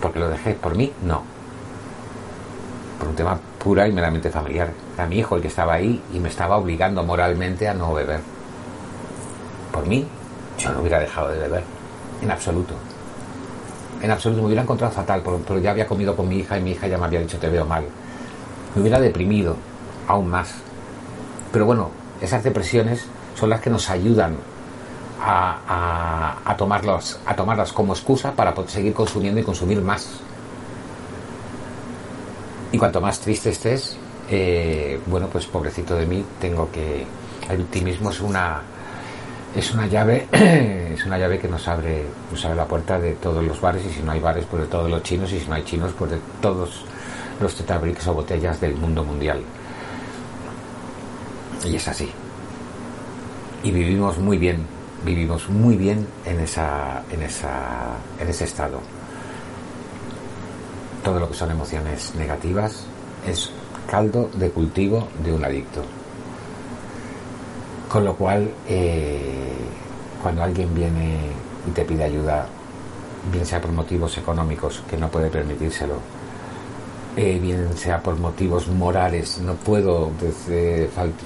porque 0.00 0.18
lo 0.18 0.28
dejé 0.28 0.54
por 0.54 0.76
mí, 0.76 0.92
no, 1.02 1.22
por 2.98 3.08
un 3.08 3.14
tema 3.14 3.38
pura 3.58 3.86
y 3.88 3.92
meramente 3.92 4.30
familiar. 4.30 4.70
Era 4.94 5.06
mi 5.06 5.18
hijo 5.18 5.36
el 5.36 5.42
que 5.42 5.48
estaba 5.48 5.74
ahí 5.74 6.02
y 6.12 6.18
me 6.20 6.28
estaba 6.28 6.56
obligando 6.56 7.02
moralmente 7.02 7.68
a 7.68 7.74
no 7.74 7.92
beber. 7.94 8.20
Por 9.72 9.86
mí, 9.86 10.06
yo 10.58 10.72
no 10.72 10.80
hubiera 10.80 11.00
dejado 11.00 11.28
de 11.28 11.38
beber, 11.38 11.64
en 12.22 12.30
absoluto. 12.30 12.74
En 14.00 14.10
absoluto, 14.10 14.42
me 14.42 14.46
hubiera 14.46 14.62
encontrado 14.62 14.92
fatal, 14.92 15.22
pero 15.46 15.58
ya 15.58 15.72
había 15.72 15.86
comido 15.86 16.14
con 16.14 16.28
mi 16.28 16.38
hija 16.38 16.58
y 16.58 16.62
mi 16.62 16.72
hija 16.72 16.86
ya 16.86 16.98
me 16.98 17.06
había 17.06 17.20
dicho 17.20 17.38
te 17.38 17.48
veo 17.48 17.64
mal. 17.64 17.84
Me 18.74 18.82
hubiera 18.82 19.00
deprimido 19.00 19.56
aún 20.06 20.28
más. 20.28 20.54
Pero 21.52 21.66
bueno, 21.66 21.90
esas 22.20 22.44
depresiones 22.44 23.06
son 23.34 23.50
las 23.50 23.60
que 23.60 23.70
nos 23.70 23.90
ayudan 23.90 24.36
a, 25.20 26.36
a, 26.44 26.56
tomarlas, 26.56 27.18
a 27.26 27.34
tomarlas 27.34 27.72
como 27.72 27.92
excusa 27.92 28.32
para 28.32 28.54
seguir 28.66 28.94
consumiendo 28.94 29.40
y 29.40 29.42
consumir 29.42 29.80
más. 29.82 30.08
Y 32.70 32.78
cuanto 32.78 33.00
más 33.00 33.18
triste 33.20 33.50
estés, 33.50 33.96
eh, 34.30 35.00
bueno, 35.06 35.28
pues 35.28 35.46
pobrecito 35.46 35.94
de 35.94 36.06
mí, 36.06 36.24
tengo 36.40 36.70
que... 36.70 37.06
El 37.48 37.56
victimismo 37.58 38.10
es 38.10 38.20
una 38.20 38.60
es 39.54 39.72
una 39.72 39.86
llave 39.86 40.26
es 40.32 41.04
una 41.06 41.18
llave 41.18 41.38
que 41.38 41.48
nos 41.48 41.66
abre 41.68 42.04
nos 42.30 42.44
abre 42.44 42.56
la 42.56 42.66
puerta 42.66 42.98
de 42.98 43.12
todos 43.12 43.42
los 43.44 43.60
bares 43.60 43.84
y 43.84 43.90
si 43.90 44.02
no 44.02 44.12
hay 44.12 44.20
bares 44.20 44.44
pues 44.50 44.62
de 44.62 44.68
todos 44.68 44.90
los 44.90 45.02
chinos 45.02 45.32
y 45.32 45.40
si 45.40 45.46
no 45.46 45.54
hay 45.54 45.64
chinos 45.64 45.92
pues 45.98 46.10
de 46.12 46.18
todos 46.40 46.84
los 47.40 47.54
tetabriques 47.54 48.06
o 48.08 48.14
botellas 48.14 48.60
del 48.60 48.74
mundo 48.74 49.04
mundial. 49.04 49.40
Y 51.64 51.76
es 51.76 51.86
así. 51.86 52.10
Y 53.62 53.70
vivimos 53.70 54.18
muy 54.18 54.38
bien 54.38 54.78
vivimos 55.04 55.48
muy 55.48 55.76
bien 55.76 56.06
en 56.24 56.40
esa 56.40 57.02
en 57.10 57.22
esa 57.22 57.96
en 58.18 58.28
ese 58.28 58.44
estado. 58.44 58.80
Todo 61.04 61.20
lo 61.20 61.28
que 61.28 61.34
son 61.34 61.50
emociones 61.50 62.14
negativas 62.16 62.84
es 63.26 63.50
caldo 63.90 64.30
de 64.34 64.50
cultivo 64.50 65.08
de 65.24 65.32
un 65.32 65.44
adicto. 65.44 65.82
Con 67.88 68.04
lo 68.04 68.14
cual, 68.14 68.50
eh, 68.68 69.54
cuando 70.22 70.42
alguien 70.42 70.74
viene 70.74 71.20
y 71.66 71.70
te 71.70 71.84
pide 71.84 72.04
ayuda, 72.04 72.46
bien 73.32 73.46
sea 73.46 73.60
por 73.60 73.72
motivos 73.72 74.16
económicos, 74.18 74.82
que 74.88 74.96
no 74.96 75.08
puede 75.08 75.30
permitírselo, 75.30 75.94
eh, 77.16 77.38
bien 77.40 77.76
sea 77.76 78.02
por 78.02 78.16
motivos 78.18 78.68
morales, 78.68 79.40
no 79.40 79.54
puedo 79.54 80.10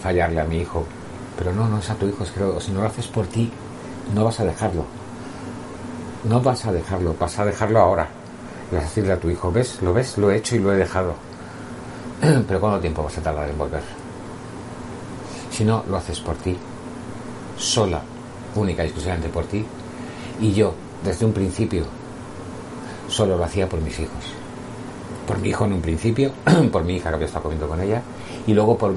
fallarle 0.00 0.40
a 0.40 0.44
mi 0.44 0.58
hijo, 0.58 0.84
pero 1.36 1.52
no, 1.52 1.68
no 1.68 1.78
es 1.78 1.90
a 1.90 1.94
tu 1.96 2.06
hijo, 2.06 2.22
es 2.22 2.30
que 2.30 2.40
si 2.60 2.70
no 2.70 2.80
lo 2.80 2.86
haces 2.86 3.08
por 3.08 3.26
ti, 3.26 3.50
no 4.14 4.24
vas 4.24 4.38
a 4.40 4.44
dejarlo. 4.44 4.84
No 6.24 6.40
vas 6.40 6.64
a 6.64 6.72
dejarlo, 6.72 7.16
vas 7.18 7.38
a 7.40 7.44
dejarlo 7.44 7.80
ahora 7.80 8.08
y 8.70 8.76
vas 8.76 8.84
a 8.84 8.86
decirle 8.86 9.12
a 9.12 9.20
tu 9.20 9.28
hijo, 9.28 9.50
¿ves? 9.50 9.82
¿Lo 9.82 9.92
ves? 9.92 10.16
Lo 10.16 10.30
he 10.30 10.36
hecho 10.36 10.54
y 10.54 10.60
lo 10.60 10.72
he 10.72 10.76
dejado. 10.76 11.14
Pero 12.20 12.60
¿cuánto 12.60 12.80
tiempo 12.80 13.02
vas 13.02 13.18
a 13.18 13.22
tardar 13.22 13.48
en 13.48 13.58
volver? 13.58 14.01
Si 15.52 15.64
no, 15.64 15.84
lo 15.88 15.96
haces 15.98 16.18
por 16.20 16.36
ti, 16.36 16.56
sola, 17.58 18.02
única 18.56 18.82
y 18.82 18.86
exclusivamente 18.86 19.28
por 19.28 19.44
ti. 19.44 19.64
Y 20.40 20.52
yo, 20.52 20.74
desde 21.04 21.26
un 21.26 21.32
principio, 21.32 21.84
solo 23.08 23.36
lo 23.36 23.44
hacía 23.44 23.68
por 23.68 23.80
mis 23.80 24.00
hijos. 24.00 24.24
Por 25.26 25.38
mi 25.38 25.50
hijo 25.50 25.66
en 25.66 25.74
un 25.74 25.82
principio, 25.82 26.32
por 26.72 26.84
mi 26.84 26.96
hija 26.96 27.10
que 27.10 27.14
había 27.16 27.26
estado 27.26 27.44
comiendo 27.44 27.68
con 27.68 27.80
ella, 27.80 28.02
y 28.46 28.54
luego 28.54 28.76
por 28.76 28.94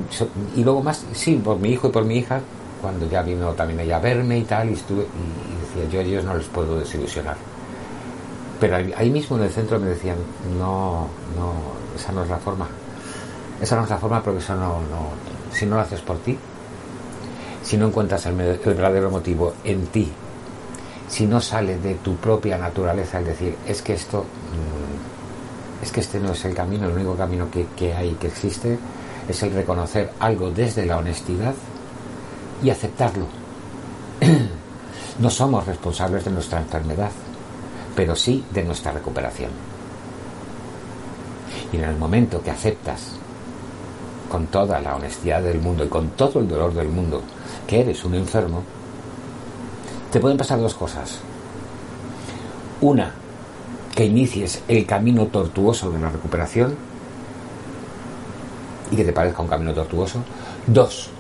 y 0.56 0.64
luego 0.64 0.82
más, 0.82 1.06
sí, 1.14 1.36
por 1.44 1.60
mi 1.60 1.70
hijo 1.70 1.90
y 1.90 1.92
por 1.92 2.06
mi 2.06 2.18
hija, 2.18 2.42
cuando 2.82 3.08
ya 3.10 3.22
vino 3.22 3.52
también 3.52 3.82
ella 3.82 3.98
a 3.98 4.00
verme 4.00 4.40
y 4.40 4.44
tal, 4.44 4.70
y 4.70 4.74
estuve, 4.74 5.04
y, 5.04 5.78
decía, 5.78 5.92
yo 5.92 6.00
a 6.00 6.04
ellos 6.04 6.24
no 6.24 6.36
les 6.36 6.48
puedo 6.48 6.80
desilusionar 6.80 7.36
pero 8.60 8.78
ahí 8.78 9.10
mismo 9.10 9.38
en 9.38 9.44
el 9.44 9.50
centro 9.50 9.80
me 9.80 9.88
decían, 9.88 10.18
no, 10.58 11.08
no, 11.38 11.54
esa 11.96 12.12
no 12.12 12.24
es 12.24 12.30
la 12.30 12.38
forma. 12.38 12.68
Esa 13.62 13.76
no 13.76 13.84
es 13.84 13.90
la 13.90 13.98
forma 13.98 14.22
porque 14.22 14.40
eso 14.40 14.56
no, 14.56 14.80
no 14.82 15.10
si 15.56 15.66
no 15.66 15.76
lo 15.76 15.82
haces 15.82 16.02
por 16.02 16.18
ti, 16.20 16.38
si 17.64 17.78
no 17.78 17.88
encuentras 17.88 18.26
el, 18.28 18.36
verdadero 18.36 19.10
motivo 19.10 19.54
en 19.64 19.88
ti, 19.88 20.12
si 21.08 21.26
no 21.26 21.42
sale 21.42 21.78
de 21.78 21.96
tu 21.96 22.16
propia 22.18 22.58
naturaleza 22.58 23.20
el 23.20 23.26
decir, 23.26 23.56
es 23.68 23.82
que 23.82 23.94
esto, 23.94 24.22
mm, 24.22 25.84
es 25.84 25.92
que 25.92 26.02
este 26.02 26.20
no 26.20 26.34
es 26.34 26.46
el 26.46 26.54
camino, 26.54 26.88
el 26.88 26.94
único 26.94 27.16
camino 27.16 27.50
que, 27.50 27.68
que 27.76 27.94
hay, 27.94 28.12
que 28.14 28.28
existe, 28.28 28.78
es 29.28 29.44
el 29.44 29.54
reconocer 29.54 30.14
algo 30.20 30.52
desde 30.52 30.86
la 30.86 30.98
honestidad 30.98 31.56
y 32.62 32.70
aceptarlo. 32.70 33.26
no 35.20 35.30
somos 35.30 35.66
responsables 35.66 36.26
de 36.26 36.32
nuestra 36.32 36.60
enfermedad 36.60 37.12
pero 37.96 38.16
sí 38.16 38.44
de 38.52 38.64
nuestra 38.64 38.92
recuperación. 38.92 39.52
Y 41.72 41.78
en 41.78 41.86
el 41.86 41.96
momento 41.96 42.44
que 42.44 42.52
aceptas 42.52 43.14
con 44.36 44.48
toda 44.48 44.82
la 44.82 44.98
honestidad 44.98 45.42
del 45.42 45.62
mundo 45.62 45.86
y 45.86 45.88
con 45.88 46.10
todo 46.10 46.42
el 46.42 46.50
dolor 46.50 46.74
del 46.74 46.90
mundo 46.90 47.22
que 47.66 47.80
eres 47.80 48.04
un 48.04 48.16
enfermo, 48.16 48.64
te 50.12 50.20
pueden 50.20 50.38
pasar 50.38 50.60
dos 50.60 50.74
cosas. 50.74 51.20
Una, 52.82 53.14
que 53.96 54.04
inicies 54.04 54.62
el 54.68 54.86
camino 54.86 55.28
tortuoso 55.28 55.90
de 55.90 56.00
la 56.02 56.10
recuperación 56.10 56.76
y 58.92 58.98
que 58.98 59.06
te 59.06 59.14
parezca 59.14 59.42
un 59.42 59.48
camino 59.48 59.74
tortuoso. 59.74 60.20
Dos, 60.68 61.12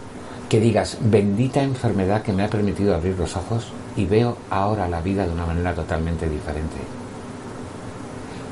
que 0.49 0.60
digas, 0.60 0.97
bendita 0.99 1.63
enfermedad 1.63 2.21
que 2.21 2.34
me 2.34 2.43
ha 2.43 2.49
permitido 2.49 2.93
abrir 2.93 3.17
los 3.17 3.38
ojos 3.38 3.67
y 3.95 4.04
veo 4.04 4.36
ahora 4.49 4.89
la 4.89 4.99
vida 4.99 5.25
de 5.25 5.32
una 5.32 5.45
manera 5.45 5.73
totalmente 5.73 6.28
diferente. 6.28 6.75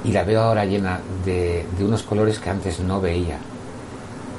Y 0.06 0.14
la 0.14 0.24
veo 0.24 0.42
ahora 0.42 0.64
llena 0.64 1.02
de, 1.26 1.66
unos 1.82 2.04
colores 2.04 2.40
que 2.40 2.50
antes 2.50 2.80
no 2.80 3.02
veía 3.02 3.40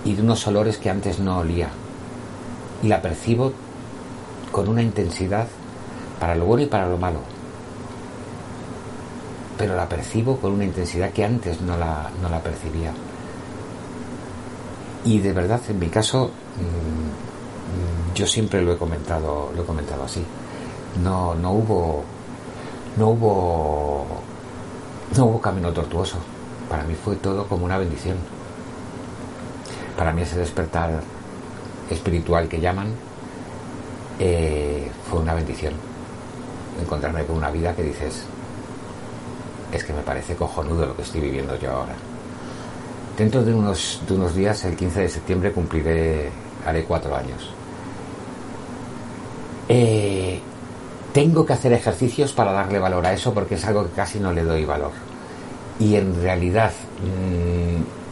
y 0.04 0.14
de 0.14 0.22
unos 0.22 0.46
olores 0.46 0.78
que 0.78 0.90
antes 0.90 1.18
no 1.18 1.38
olía. 1.38 1.68
Y 2.82 2.88
la 2.88 3.00
percibo 3.00 3.52
con 4.52 4.68
una 4.68 4.82
intensidad 4.82 5.46
para 6.20 6.34
lo 6.34 6.44
bueno 6.44 6.64
y 6.64 6.66
para 6.66 6.88
lo 6.88 6.98
malo. 6.98 7.20
Pero 9.56 9.76
la 9.76 9.88
percibo 9.88 10.36
con 10.36 10.52
una 10.52 10.64
intensidad 10.64 11.10
que 11.10 11.24
antes 11.24 11.60
no 11.60 11.76
la, 11.76 12.10
no 12.20 12.28
la 12.28 12.42
percibía. 12.42 12.92
Y 15.04 15.18
de 15.18 15.32
verdad, 15.32 15.60
en 15.68 15.78
mi 15.78 15.88
caso, 15.88 16.26
mm, 16.56 18.14
yo 18.14 18.26
siempre 18.26 18.62
lo 18.62 18.72
he 18.72 18.76
comentado, 18.76 19.52
lo 19.54 19.62
he 19.62 19.66
comentado 19.66 20.04
así 20.04 20.24
no, 21.02 21.34
no 21.34 21.52
hubo, 21.52 22.04
no 22.96 23.08
hubo, 23.08 24.06
no 25.16 25.24
hubo 25.26 25.40
camino 25.40 25.72
tortuoso. 25.72 26.18
Para 26.68 26.84
mí 26.84 26.94
fue 26.94 27.16
todo 27.16 27.46
como 27.46 27.64
una 27.64 27.78
bendición. 27.78 28.16
Para 29.96 30.12
mí 30.12 30.22
ese 30.22 30.38
despertar 30.38 31.00
espiritual 31.90 32.48
que 32.48 32.60
llaman 32.60 32.88
eh, 34.18 34.90
fue 35.08 35.20
una 35.20 35.34
bendición. 35.34 35.74
Encontrarme 36.80 37.24
con 37.24 37.36
una 37.36 37.50
vida 37.50 37.74
que 37.74 37.82
dices, 37.82 38.24
es 39.72 39.84
que 39.84 39.92
me 39.92 40.02
parece 40.02 40.34
cojonudo 40.34 40.86
lo 40.86 40.96
que 40.96 41.02
estoy 41.02 41.20
viviendo 41.20 41.56
yo 41.58 41.70
ahora. 41.70 41.94
Dentro 43.16 43.44
de 43.44 43.54
unos, 43.54 44.00
de 44.08 44.14
unos 44.14 44.34
días, 44.34 44.64
el 44.64 44.76
15 44.76 45.00
de 45.02 45.08
septiembre, 45.08 45.52
cumpliré, 45.52 46.30
haré 46.66 46.84
cuatro 46.84 47.14
años. 47.14 47.50
Eh, 49.68 50.40
tengo 51.12 51.46
que 51.46 51.52
hacer 51.52 51.72
ejercicios 51.72 52.32
para 52.32 52.52
darle 52.52 52.80
valor 52.80 53.06
a 53.06 53.12
eso 53.12 53.32
porque 53.32 53.54
es 53.54 53.64
algo 53.64 53.84
que 53.84 53.92
casi 53.92 54.18
no 54.18 54.32
le 54.32 54.42
doy 54.42 54.64
valor. 54.64 54.90
Y 55.78 55.94
en 55.94 56.20
realidad, 56.20 56.72
mm, 57.00 58.03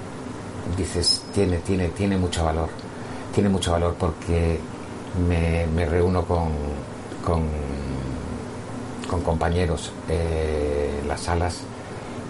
dices, 0.77 1.23
tiene, 1.35 1.59
tiene, 1.59 1.89
tiene 1.89 2.17
mucho 2.17 2.45
valor. 2.45 2.69
Tiene 3.35 3.49
mucho 3.49 3.73
valor 3.73 3.97
porque 3.99 4.61
me, 5.29 5.87
reúno 5.87 6.25
con, 6.25 6.51
con, 7.25 7.51
compañeros 9.23 9.93
en 10.09 11.07
las 11.07 11.21
salas 11.21 11.61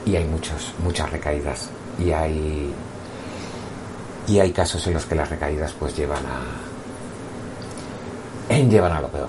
y 0.04 0.16
hay 0.16 0.24
muchos, 0.24 0.74
muchas 0.82 1.10
recaídas. 1.10 1.68
Y 1.98 2.10
hay, 2.10 2.72
y 4.26 4.38
hay 4.38 4.52
casos 4.52 4.86
en 4.86 4.94
los 4.94 5.06
que 5.06 5.14
las 5.14 5.28
recaídas 5.28 5.72
pues 5.78 5.96
llevan 5.96 6.24
a, 6.26 6.40
llevan 8.54 8.92
a 8.92 9.00
lo 9.00 9.08
peor 9.08 9.28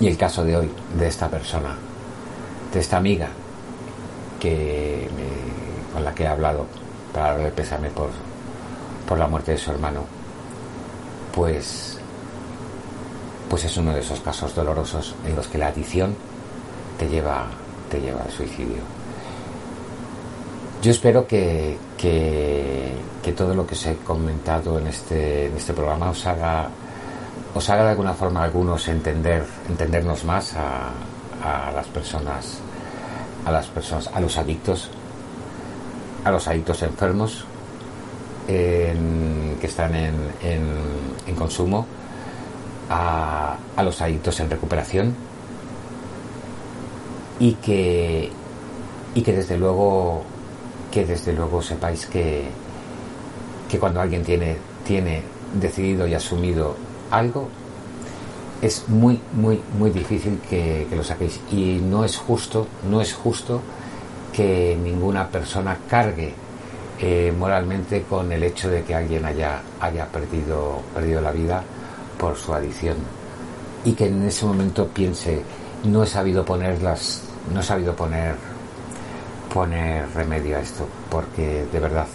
Y 0.00 0.06
el 0.06 0.16
caso 0.16 0.44
de 0.44 0.56
hoy, 0.56 0.70
de 0.96 1.08
esta 1.08 1.28
persona, 1.28 1.76
de 2.72 2.80
esta 2.80 2.98
amiga 2.98 3.28
que 4.38 5.08
con 5.92 6.04
la 6.04 6.14
que 6.14 6.22
he 6.22 6.28
hablado 6.28 6.66
para 7.12 7.32
darle 7.32 7.50
pésame 7.50 7.90
por, 7.90 8.10
por 9.08 9.18
la 9.18 9.26
muerte 9.26 9.52
de 9.52 9.58
su 9.58 9.70
hermano, 9.70 10.04
pues, 11.34 11.98
pues 13.48 13.64
es 13.64 13.76
uno 13.76 13.92
de 13.92 14.00
esos 14.00 14.20
casos 14.20 14.54
dolorosos 14.54 15.14
en 15.26 15.36
los 15.36 15.46
que 15.48 15.58
la 15.58 15.68
adicción 15.68 16.14
te 16.98 17.08
lleva, 17.08 17.46
te 17.90 18.00
lleva 18.00 18.22
al 18.22 18.30
suicidio. 18.30 18.82
Yo 20.82 20.90
espero 20.90 21.26
que, 21.26 21.76
que, 21.96 22.92
todo 23.36 23.54
lo 23.54 23.66
que 23.66 23.74
os 23.74 23.86
he 23.86 23.96
comentado 23.96 24.78
en 24.78 24.86
este, 24.86 25.46
en 25.46 25.56
este 25.56 25.74
programa 25.74 26.10
os 26.10 26.26
haga, 26.26 26.68
os 27.54 27.68
haga 27.68 27.84
de 27.84 27.90
alguna 27.90 28.14
forma 28.14 28.42
algunos 28.42 28.88
entender, 28.88 29.44
entendernos 29.68 30.24
más 30.24 30.54
a, 30.54 30.90
a 31.42 31.70
las 31.72 31.86
personas, 31.88 32.58
a 33.44 33.52
las 33.52 33.66
personas, 33.66 34.08
a 34.12 34.20
los 34.20 34.38
adictos, 34.38 34.90
a 36.28 36.32
los 36.32 36.46
adictos 36.48 36.82
enfermos 36.82 37.44
que 38.46 39.58
están 39.62 39.94
en, 39.94 40.14
en, 40.42 41.34
consumo, 41.34 41.86
a, 42.88 43.56
a 43.76 43.82
los 43.82 44.00
adictos 44.00 44.40
en 44.40 44.48
recuperación 44.48 45.14
y 47.38 47.52
que, 47.54 48.30
y 49.14 49.20
que 49.20 49.32
desde 49.32 49.58
luego 49.58 50.22
que 50.90 51.04
desde 51.04 51.32
luego 51.34 51.60
sepáis 51.62 52.06
que, 52.06 52.44
que 53.68 53.78
cuando 53.78 54.00
alguien 54.00 54.24
tiene, 54.24 54.56
tiene 54.86 55.22
decidido 55.54 56.06
y 56.06 56.14
asumido 56.14 56.76
algo, 57.10 57.48
es 58.62 58.88
muy, 58.88 59.20
muy, 59.34 59.60
muy 59.78 59.90
difícil 59.90 60.40
que, 60.48 60.86
lo 60.90 61.04
saquéis. 61.04 61.40
Y 61.50 61.80
no 61.82 62.04
es 62.04 62.16
justo, 62.16 62.66
no 62.88 63.00
es 63.00 63.12
justo 63.12 63.60
que 64.38 64.78
ninguna 64.80 65.26
persona 65.28 65.76
cargue 65.90 66.32
eh, 67.00 67.34
moralmente 67.36 68.04
con 68.04 68.30
el 68.30 68.44
hecho 68.44 68.70
de 68.70 68.84
que 68.84 68.94
alguien 68.94 69.24
haya, 69.24 69.60
perdido, 70.12 70.80
la 71.20 71.32
vida 71.32 71.60
por 72.16 72.36
su 72.36 72.54
adicción. 72.54 72.98
Y 73.84 73.94
que 73.94 74.06
en 74.06 74.22
ese 74.22 74.46
momento 74.46 74.86
piense, 74.86 75.42
no 75.82 76.04
he 76.04 76.06
sabido 76.06 76.44
poner 76.44 76.80
las, 76.80 77.22
no 77.52 77.58
he 77.58 77.62
sabido 77.64 77.96
poner 77.96 78.36
poner 79.52 80.08
remedio 80.14 80.56
a 80.56 80.60
esto, 80.60 80.86
porque 81.10 81.66
de 81.72 81.80
verdad, 81.80 82.06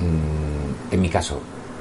mm, 0.00 0.92
en 0.92 1.00
mi 1.00 1.08
caso 1.08 1.40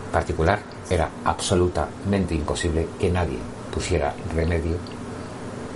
particular, 0.09 0.59
era 0.89 1.09
absolutamente 1.25 2.33
imposible 2.33 2.87
que 2.97 3.11
nadie 3.11 3.39
pusiera 3.73 4.13
remedio 4.33 4.77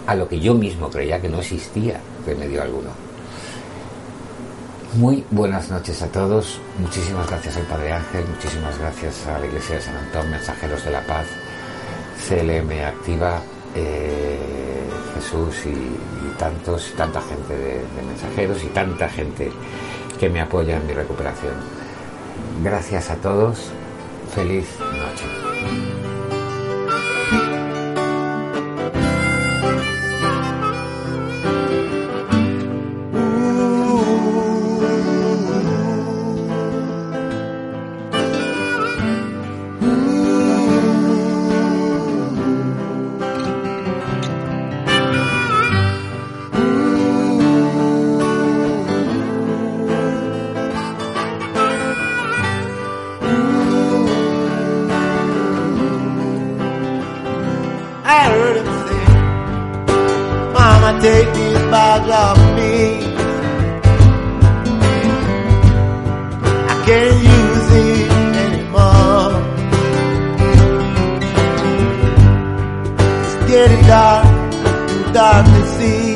a 0.07 0.15
lo 0.15 0.29
que 0.29 0.39
yo 0.39 0.53
mismo 0.53 0.89
creía 0.89 1.19
que 1.19 1.27
no 1.27 1.39
existía 1.39 1.99
remedio 2.25 2.61
alguno. 2.61 3.10
Muy 4.95 5.23
buenas 5.31 5.69
noches 5.69 6.01
a 6.01 6.07
todos, 6.07 6.59
muchísimas 6.77 7.25
gracias 7.29 7.55
al 7.55 7.63
Padre 7.63 7.93
Ángel, 7.93 8.25
muchísimas 8.27 8.77
gracias 8.77 9.25
a 9.25 9.39
la 9.39 9.45
Iglesia 9.45 9.75
de 9.75 9.81
San 9.81 9.95
Antón, 9.95 10.29
Mensajeros 10.29 10.83
de 10.83 10.91
la 10.91 10.99
Paz, 11.01 11.27
CLM 12.27 12.69
Activa, 12.85 13.41
eh, 13.73 14.37
Jesús 15.15 15.65
y, 15.65 16.37
tantos, 16.37 16.89
y 16.89 16.97
tanta 16.97 17.21
gente 17.21 17.55
de, 17.55 17.81
mensajeros 18.05 18.61
y 18.65 18.67
tanta 18.67 19.07
gente 19.07 19.49
que 20.19 20.29
me 20.29 20.41
apoya 20.41 20.75
en 20.75 20.85
mi 20.85 20.93
recuperación. 20.93 21.53
Gracias 22.61 23.11
a 23.11 23.15
todos, 23.15 23.71
feliz 24.35 24.65
noche. 24.77 25.40
mama, 60.61 60.91
take 61.01 61.29
these 61.37 61.63
bag 61.73 62.03
off 62.23 62.39
me. 62.57 62.75
I 66.71 66.75
can't 66.85 67.19
use 67.35 67.69
it 67.85 68.11
anymore. 68.45 69.31
It's 73.23 73.35
getting 73.49 73.83
dark, 73.91 74.25
too 74.89 75.05
dark 75.17 75.45
to 75.55 75.63
see. 75.75 76.09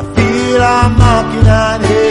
I 0.00 0.02
feel 0.14 0.62
I'm 0.76 0.90
mocking 1.02 1.48
on 1.64 1.80
it. 1.98 2.03